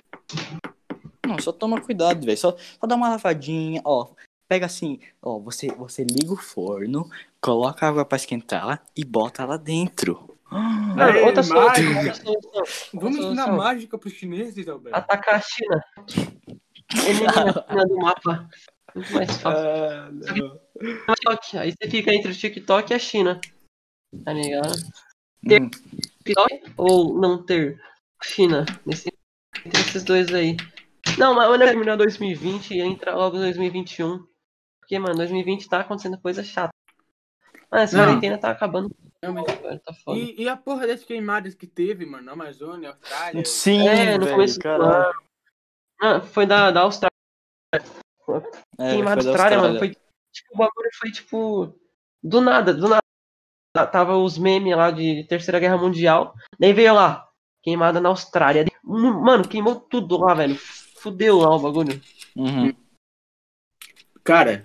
Não, 1.25 1.39
só 1.39 1.53
toma 1.53 1.79
cuidado, 1.79 2.25
velho. 2.25 2.37
Só, 2.37 2.57
só 2.57 2.85
dá 2.85 2.95
uma 2.95 3.07
lavadinha, 3.09 3.81
ó. 3.85 4.09
Pega 4.47 4.67
assim, 4.67 4.99
ó, 5.21 5.39
você, 5.39 5.67
você 5.69 6.03
liga 6.03 6.31
o 6.31 6.37
forno, 6.37 7.09
coloca 7.45 7.85
a 7.85 7.89
água 7.89 8.03
pra 8.03 8.15
esquentar 8.15 8.83
e 8.97 9.05
bota 9.05 9.45
lá 9.45 9.55
dentro. 9.55 10.35
Mano, 10.49 10.99
Aê, 10.99 11.21
outra 11.21 11.43
solução, 11.43 11.67
mágica. 11.67 11.99
outra 11.99 12.13
solução. 12.15 12.63
Vamos 12.93 13.17
ensinar 13.17 13.43
solução. 13.43 13.57
mágica 13.57 13.97
pros 13.99 14.13
chineses, 14.13 14.67
Alberto. 14.67 14.97
Atacar 14.97 15.35
a 15.35 15.41
China. 15.41 15.83
Elimina 17.07 17.31
a 17.31 17.69
China 17.69 17.85
do 17.85 17.97
mapa. 17.97 18.49
Muito 18.95 19.13
mais 19.13 19.37
fácil. 19.37 19.67
Ah, 19.67 20.09
não. 20.11 20.59
TikTok. 21.13 21.57
Aí 21.57 21.71
você 21.71 21.89
fica 21.89 22.15
entre 22.15 22.31
o 22.31 22.35
TikTok 22.35 22.91
e 22.91 22.95
a 22.95 22.99
China. 22.99 23.39
Tá 24.23 24.33
ligado? 24.33 24.73
Hum, 25.43 25.69
TikTok 26.23 26.73
ou 26.77 27.19
não 27.19 27.45
ter 27.45 27.79
China? 28.23 28.65
Nesse, 28.83 29.13
entre 29.63 29.81
esses 29.81 30.03
dois 30.03 30.33
aí. 30.33 30.57
Não, 31.19 31.35
mas 31.35 31.47
olha, 31.47 31.67
terminar 31.67 31.95
2020 31.95 32.71
e 32.71 32.81
entra 32.81 33.15
logo 33.15 33.37
2021. 33.37 34.25
Porque, 34.79 34.97
mano, 34.97 35.15
2020 35.17 35.69
tá 35.69 35.81
acontecendo 35.81 36.19
coisa 36.19 36.43
chata. 36.43 36.73
Mano, 37.71 37.83
essa 37.83 37.97
Não. 37.97 38.05
quarentena 38.05 38.37
tá 38.37 38.51
acabando. 38.51 38.95
Não, 39.21 39.33
mas- 39.33 39.45
velho, 39.59 39.79
tá 39.79 39.93
foda. 39.93 40.19
E, 40.19 40.43
e 40.43 40.47
a 40.49 40.55
porra 40.55 40.85
das 40.87 41.03
queimadas 41.03 41.55
que 41.55 41.65
teve, 41.67 42.05
mano, 42.05 42.23
na 42.25 42.33
Amazônia, 42.33 42.89
Austrália. 42.89 43.45
Sim, 43.45 43.87
É, 43.87 44.17
no 44.17 44.25
velho, 44.25 44.35
começo 44.35 44.59
do 44.59 44.61
caralho. 44.63 44.93
ano. 45.09 45.13
Ah, 46.01 46.21
foi 46.21 46.45
da, 46.45 46.71
da 46.71 46.81
Austrália. 46.81 47.11
É, 47.73 48.91
Queimada 48.91 49.23
da 49.23 49.29
Austrália, 49.29 49.57
mano. 49.59 49.79
Foi, 49.79 49.89
tipo, 49.89 50.53
o 50.53 50.57
bagulho 50.57 50.89
foi 50.99 51.11
tipo. 51.11 51.79
Do 52.23 52.41
nada, 52.41 52.73
do 52.73 52.87
nada. 52.87 53.01
Tá- 53.73 53.85
Tava 53.87 54.17
os 54.17 54.37
memes 54.37 54.75
lá 54.75 54.89
de 54.91 55.23
Terceira 55.27 55.59
Guerra 55.59 55.77
Mundial. 55.77 56.33
Daí 56.59 56.73
veio 56.73 56.93
lá. 56.93 57.27
Queimada 57.63 57.99
na 57.99 58.09
Austrália. 58.09 58.65
Mano, 58.83 59.47
queimou 59.47 59.75
tudo 59.79 60.17
lá, 60.17 60.33
velho. 60.33 60.55
Fudeu 60.99 61.37
lá 61.39 61.49
o 61.55 61.59
bagulho. 61.59 61.99
Uhum. 62.35 62.73
Cara, 64.23 64.63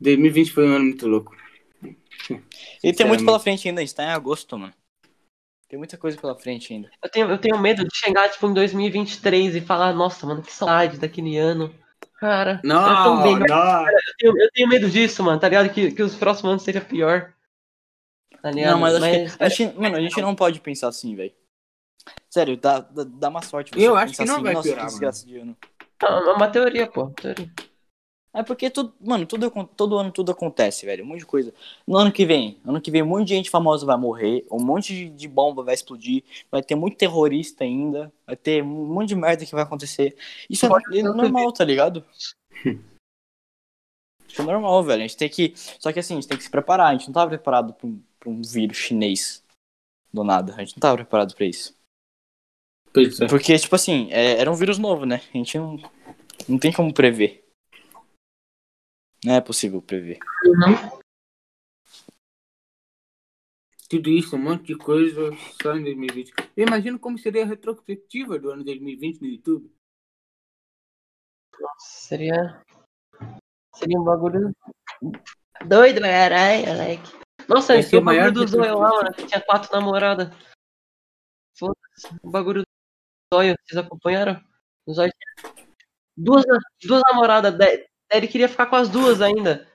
2020 0.00 0.52
foi 0.52 0.68
um 0.68 0.74
ano 0.76 0.84
muito 0.86 1.06
louco. 1.06 1.36
E 2.82 2.92
tem 2.92 3.06
muito 3.06 3.24
pela 3.24 3.40
frente 3.40 3.68
ainda, 3.68 3.80
a 3.80 3.84
gente 3.84 3.94
tá 3.94 4.04
em 4.04 4.10
agosto, 4.10 4.58
mano. 4.58 4.72
Tem 5.68 5.78
muita 5.78 5.98
coisa 5.98 6.18
pela 6.18 6.34
frente 6.34 6.72
ainda. 6.72 6.90
Eu 7.02 7.10
tenho, 7.10 7.30
eu 7.30 7.38
tenho 7.38 7.58
medo 7.58 7.84
de 7.86 7.94
chegar, 7.94 8.30
tipo, 8.30 8.46
em 8.46 8.54
2023 8.54 9.56
e 9.56 9.60
falar, 9.60 9.92
nossa, 9.92 10.26
mano, 10.26 10.42
que 10.42 10.52
saudade 10.52 10.98
daquele 10.98 11.36
ano. 11.36 11.74
Cara, 12.18 12.60
eu, 12.64 12.68
Não, 12.68 13.16
também, 13.16 13.38
não. 13.38 13.88
eu, 13.88 13.98
tenho, 14.18 14.38
eu 14.42 14.50
tenho 14.52 14.68
medo 14.68 14.88
disso, 14.90 15.22
mano, 15.22 15.38
tá 15.38 15.48
ligado? 15.48 15.70
Que, 15.70 15.92
que 15.92 16.02
os 16.02 16.14
próximos 16.16 16.52
anos 16.52 16.62
seja 16.62 16.80
pior. 16.80 17.34
Tá 18.42 18.50
ligado? 18.50 18.72
Não, 18.72 18.80
mas 18.80 18.94
acho 18.94 19.36
que. 19.36 19.44
A 19.44 19.48
gente, 19.48 19.78
mano, 19.78 19.96
a 19.96 20.00
gente 20.00 20.20
não 20.20 20.34
pode 20.34 20.60
pensar 20.60 20.88
assim, 20.88 21.14
velho. 21.14 21.32
Sério, 22.30 22.56
dá, 22.56 22.80
dá, 22.80 23.04
dá 23.04 23.28
uma 23.28 23.42
sorte 23.42 23.72
você 23.72 23.86
Eu 23.86 23.94
acho 23.94 24.16
pensar 24.16 24.22
que 24.24 24.28
não 24.28 24.34
assim, 24.36 24.44
vai 24.44 24.54
nossa, 24.54 24.68
piorar, 24.68 24.86
que 24.86 24.92
mano. 24.92 25.00
desgraça 25.00 25.26
de 25.26 25.38
ano. 25.38 25.56
É 26.00 26.32
uma 26.32 26.48
teoria, 26.48 26.86
pô. 26.86 27.10
Teoria. 27.10 27.50
É 28.32 28.42
porque 28.42 28.68
tudo, 28.70 28.94
mano, 29.00 29.26
tudo, 29.26 29.50
todo 29.76 29.98
ano 29.98 30.12
tudo 30.12 30.32
acontece, 30.32 30.84
velho. 30.84 31.02
Um 31.02 31.08
monte 31.08 31.20
de 31.20 31.26
coisa. 31.26 31.52
No 31.86 31.96
ano 31.96 32.12
que 32.12 32.26
vem, 32.26 32.58
ano 32.64 32.80
que 32.80 32.90
vem, 32.90 33.02
um 33.02 33.06
monte 33.06 33.28
de 33.28 33.34
gente 33.34 33.50
famosa 33.50 33.86
vai 33.86 33.96
morrer, 33.96 34.46
um 34.50 34.62
monte 34.62 35.08
de, 35.08 35.26
bomba 35.28 35.62
vai 35.62 35.74
explodir, 35.74 36.22
vai 36.50 36.62
ter 36.62 36.74
muito 36.74 36.96
terrorista 36.96 37.64
ainda, 37.64 38.12
vai 38.26 38.36
ter 38.36 38.62
um 38.62 38.86
monte 38.86 39.08
de 39.08 39.16
merda 39.16 39.46
que 39.46 39.52
vai 39.52 39.62
acontecer. 39.62 40.16
Isso 40.48 40.66
é, 40.66 40.98
é 40.98 41.02
normal, 41.02 41.52
tá 41.52 41.64
ligado? 41.64 42.04
Isso 44.28 44.42
é 44.42 44.44
normal, 44.44 44.84
velho. 44.84 45.02
A 45.02 45.06
gente 45.06 45.16
tem 45.16 45.28
que. 45.28 45.54
Só 45.56 45.90
que 45.90 45.98
assim, 45.98 46.14
a 46.14 46.16
gente 46.16 46.28
tem 46.28 46.36
que 46.36 46.44
se 46.44 46.50
preparar. 46.50 46.88
A 46.88 46.92
gente 46.92 47.06
não 47.06 47.14
tava 47.14 47.30
preparado 47.30 47.72
pra 47.72 47.86
um, 47.86 48.00
pra 48.20 48.28
um 48.28 48.42
vírus 48.42 48.76
chinês 48.76 49.42
do 50.12 50.22
nada. 50.22 50.54
A 50.54 50.58
gente 50.58 50.76
não 50.76 50.80
tava 50.80 50.96
preparado 50.96 51.34
pra 51.34 51.46
isso. 51.46 51.74
Pois 52.92 53.20
é. 53.20 53.26
Porque, 53.26 53.58
tipo 53.58 53.74
assim, 53.74 54.08
é- 54.10 54.38
era 54.38 54.50
um 54.50 54.54
vírus 54.54 54.78
novo, 54.78 55.06
né? 55.06 55.22
A 55.32 55.36
gente 55.36 55.58
não, 55.58 55.78
não 56.46 56.58
tem 56.58 56.72
como 56.72 56.92
prever. 56.92 57.47
Não 59.24 59.34
é 59.34 59.40
possível 59.40 59.82
prever. 59.82 60.18
Tudo 63.88 64.10
isso, 64.10 64.36
um 64.36 64.38
monte 64.38 64.66
de 64.66 64.76
coisa 64.76 65.30
só 65.62 65.74
em 65.74 65.82
2020. 65.82 66.32
Eu 66.56 66.66
imagino 66.66 66.98
como 66.98 67.18
seria 67.18 67.42
a 67.42 67.46
retrospectiva 67.46 68.38
do 68.38 68.50
ano 68.50 68.64
2020 68.64 69.20
no 69.22 69.28
YouTube. 69.28 69.72
Seria. 71.78 72.62
Seria 73.74 73.98
um 73.98 74.04
bagulho. 74.04 74.54
Doido, 75.66 76.00
caralho, 76.02 76.66
moleque. 76.66 77.12
Nossa, 77.48 77.76
esse 77.76 77.96
é 77.96 77.98
o 77.98 78.04
maior 78.04 78.26
bagulho 78.26 78.44
do 78.44 78.50
Zóio 78.50 78.78
lá, 78.78 78.90
mano, 78.90 79.14
que 79.14 79.26
tinha 79.26 79.40
quatro 79.40 79.72
namoradas. 79.72 80.28
Foda-se. 81.58 82.08
O 82.22 82.30
bagulho 82.30 82.62
do 82.62 83.34
Zóio, 83.34 83.56
vocês 83.64 83.84
acompanharam? 83.84 84.40
Duas, 86.16 86.44
duas 86.84 87.02
namoradas, 87.10 87.56
daí 88.10 88.20
ele 88.20 88.28
queria 88.28 88.48
ficar 88.48 88.66
com 88.66 88.76
as 88.76 88.88
duas 88.88 89.20
ainda. 89.20 89.66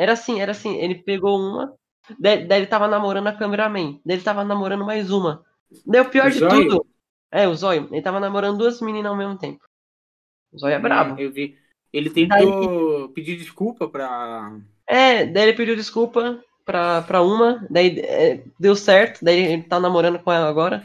Era 0.00 0.12
assim, 0.12 0.40
era 0.40 0.52
assim, 0.52 0.76
ele 0.76 0.96
pegou 0.96 1.38
uma, 1.38 1.74
daí, 2.18 2.46
daí 2.46 2.60
ele 2.60 2.66
tava 2.66 2.86
namorando 2.86 3.26
a 3.26 3.32
cameraman, 3.32 4.00
daí 4.04 4.16
ele 4.16 4.22
tava 4.22 4.44
namorando 4.44 4.84
mais 4.84 5.10
uma. 5.10 5.44
Daí 5.84 6.00
o 6.00 6.10
pior 6.10 6.28
O 6.28 6.30
de 6.30 6.38
Zóio? 6.38 6.68
tudo. 6.68 6.86
É, 7.30 7.46
o 7.46 7.54
Zóio, 7.54 7.88
ele 7.90 8.02
tava 8.02 8.20
namorando 8.20 8.58
duas 8.58 8.80
meninas 8.80 9.10
ao 9.10 9.16
mesmo 9.16 9.36
tempo. 9.36 9.64
O 10.52 10.58
Zóio 10.58 10.74
é 10.74 10.78
brabo. 10.78 11.20
Eu 11.20 11.30
vi. 11.30 11.58
Ele 11.92 12.10
tentou 12.10 13.08
pedir 13.10 13.36
desculpa 13.36 13.88
pra. 13.88 14.58
É, 14.86 15.26
daí 15.26 15.48
ele 15.48 15.56
pediu 15.56 15.76
desculpa 15.76 16.42
pra, 16.64 17.02
pra 17.02 17.22
uma, 17.22 17.66
daí 17.70 17.98
é, 18.00 18.42
deu 18.58 18.76
certo, 18.76 19.24
daí 19.24 19.38
ele 19.38 19.62
tá 19.62 19.80
namorando 19.80 20.18
com 20.18 20.32
ela 20.32 20.48
agora. 20.48 20.84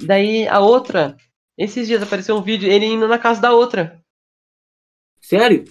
Daí 0.00 0.48
a 0.48 0.60
outra, 0.60 1.16
esses 1.56 1.86
dias 1.86 2.02
apareceu 2.02 2.36
um 2.36 2.42
vídeo, 2.42 2.70
ele 2.70 2.86
indo 2.86 3.06
na 3.06 3.18
casa 3.18 3.40
da 3.40 3.52
outra. 3.52 4.02
Sério? 5.24 5.64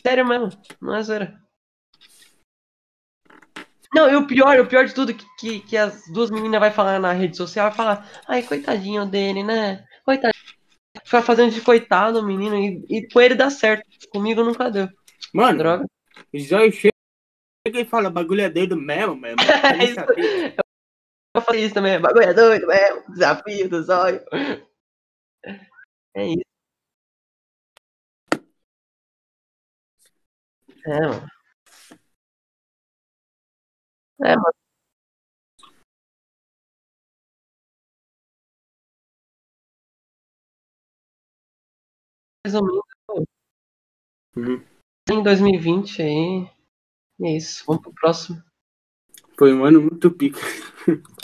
Sério 0.00 0.26
mesmo, 0.26 0.48
não 0.80 0.94
é 0.94 1.02
zoeira. 1.02 1.38
Não, 3.94 4.10
e 4.10 4.16
o 4.16 4.26
pior, 4.26 4.58
o 4.58 4.66
pior 4.66 4.86
de 4.86 4.94
tudo, 4.94 5.12
que, 5.12 5.26
que, 5.38 5.60
que 5.60 5.76
as 5.76 6.10
duas 6.10 6.30
meninas 6.30 6.58
vai 6.58 6.70
falar 6.70 6.98
na 6.98 7.12
rede 7.12 7.36
social, 7.36 7.68
vai 7.68 7.76
falar, 7.76 8.22
ai, 8.26 8.42
coitadinho 8.42 9.04
dele, 9.04 9.42
né? 9.44 9.86
Coitadinho. 10.04 10.42
Ficar 11.04 11.20
fazendo 11.20 11.52
de 11.52 11.60
coitado 11.60 12.18
o 12.18 12.26
menino, 12.26 12.56
e, 12.56 12.82
e 12.88 13.08
com 13.08 13.20
ele 13.20 13.34
dá 13.34 13.50
certo. 13.50 13.84
Comigo 14.10 14.42
nunca 14.42 14.70
deu. 14.70 14.88
Mano, 15.34 15.58
Droga. 15.58 15.86
Zóio 16.38 16.72
chega 16.72 16.92
e 17.66 17.84
fala, 17.84 18.08
bagulho 18.08 18.40
é 18.40 18.48
doido 18.48 18.76
mesmo, 18.76 19.16
mesmo. 19.16 19.36
Nem 19.78 19.90
isso. 19.90 20.00
Eu 21.34 21.42
falei 21.42 21.64
isso 21.66 21.74
também, 21.74 22.00
bagulho 22.00 22.24
é 22.24 22.32
doido 22.32 22.66
mesmo, 22.66 23.12
desafio 23.12 23.68
do 23.68 23.82
zóio. 23.82 24.24
É 26.14 26.26
isso. 26.26 26.45
É, 30.86 31.00
mano. 31.00 31.26
É, 34.24 34.36
mano. 34.36 34.52
Resumindo, 42.46 42.82
Uhum. 44.36 44.62
em 45.10 45.22
2020 45.22 46.02
aí. 46.02 46.50
É 47.22 47.36
isso. 47.36 47.64
Vamos 47.66 47.82
pro 47.82 47.92
próximo. 47.94 48.42
Foi 49.38 49.52
um 49.52 49.64
ano 49.64 49.80
muito 49.80 50.10
pica. 50.10 50.38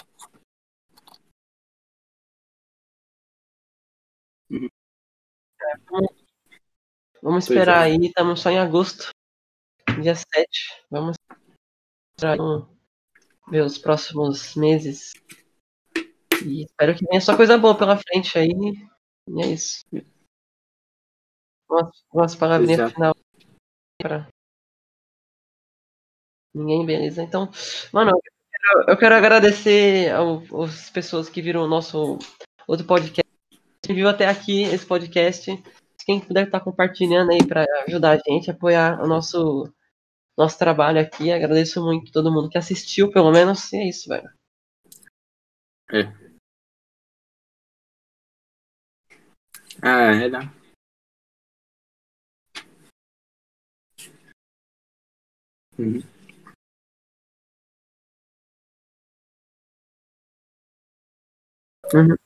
Vamos 7.22 7.46
Pois 7.46 7.50
esperar 7.50 7.82
é. 7.88 7.92
aí, 7.92 7.96
estamos 8.06 8.40
só 8.40 8.50
em 8.50 8.58
agosto, 8.58 9.10
dia 10.00 10.14
7. 10.14 10.48
Vamos 10.90 11.16
ver 13.48 13.62
os 13.64 13.78
próximos 13.78 14.54
meses. 14.54 15.12
E 16.44 16.64
espero 16.64 16.94
que 16.94 17.06
venha 17.06 17.20
só 17.20 17.36
coisa 17.36 17.58
boa 17.58 17.76
pela 17.76 17.96
frente 17.98 18.38
aí. 18.38 18.50
E 19.28 19.42
é 19.42 19.46
isso. 19.46 19.84
Umas, 21.70 22.04
umas 22.12 22.36
palavrinhas 22.36 22.80
Exato. 22.80 22.94
final 22.94 23.14
pra 24.00 24.28
ninguém, 26.54 26.84
beleza? 26.84 27.22
Então, 27.22 27.50
mano, 27.92 28.10
eu 28.10 28.20
quero, 28.50 28.90
eu 28.90 28.96
quero 28.98 29.14
agradecer 29.14 30.10
ao- 30.12 30.42
às 30.64 30.90
pessoas 30.90 31.28
que 31.28 31.40
viram 31.40 31.62
o 31.62 31.68
nosso 31.68 32.18
outro 32.66 32.86
podcast. 32.86 33.22
Quem 33.82 33.96
viu 33.96 34.08
até 34.08 34.26
aqui 34.28 34.62
esse 34.64 34.84
podcast. 34.86 35.50
Quem 36.04 36.20
puder 36.20 36.46
estar 36.46 36.60
compartilhando 36.60 37.30
aí 37.32 37.46
para 37.46 37.64
ajudar 37.86 38.18
a 38.18 38.30
gente, 38.30 38.50
apoiar 38.50 39.00
o 39.02 39.06
nosso, 39.06 39.72
nosso 40.36 40.58
trabalho 40.58 41.00
aqui. 41.00 41.30
Agradeço 41.32 41.82
muito 41.84 42.12
todo 42.12 42.32
mundo 42.32 42.48
que 42.50 42.58
assistiu, 42.58 43.10
pelo 43.10 43.30
menos. 43.32 43.72
E 43.72 43.76
é 43.78 43.88
isso, 43.88 44.08
velho. 44.08 44.28
Ah, 49.82 50.12
é, 50.12 50.28
dá. 50.30 50.52
Uhum. 55.78 56.02
Uhum. 61.94 62.16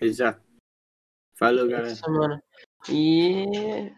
Exato. 0.00 0.42
Falou, 1.34 1.68
galera. 1.68 1.92
isso, 1.92 2.10
mano. 2.10 2.42
E 2.88 3.92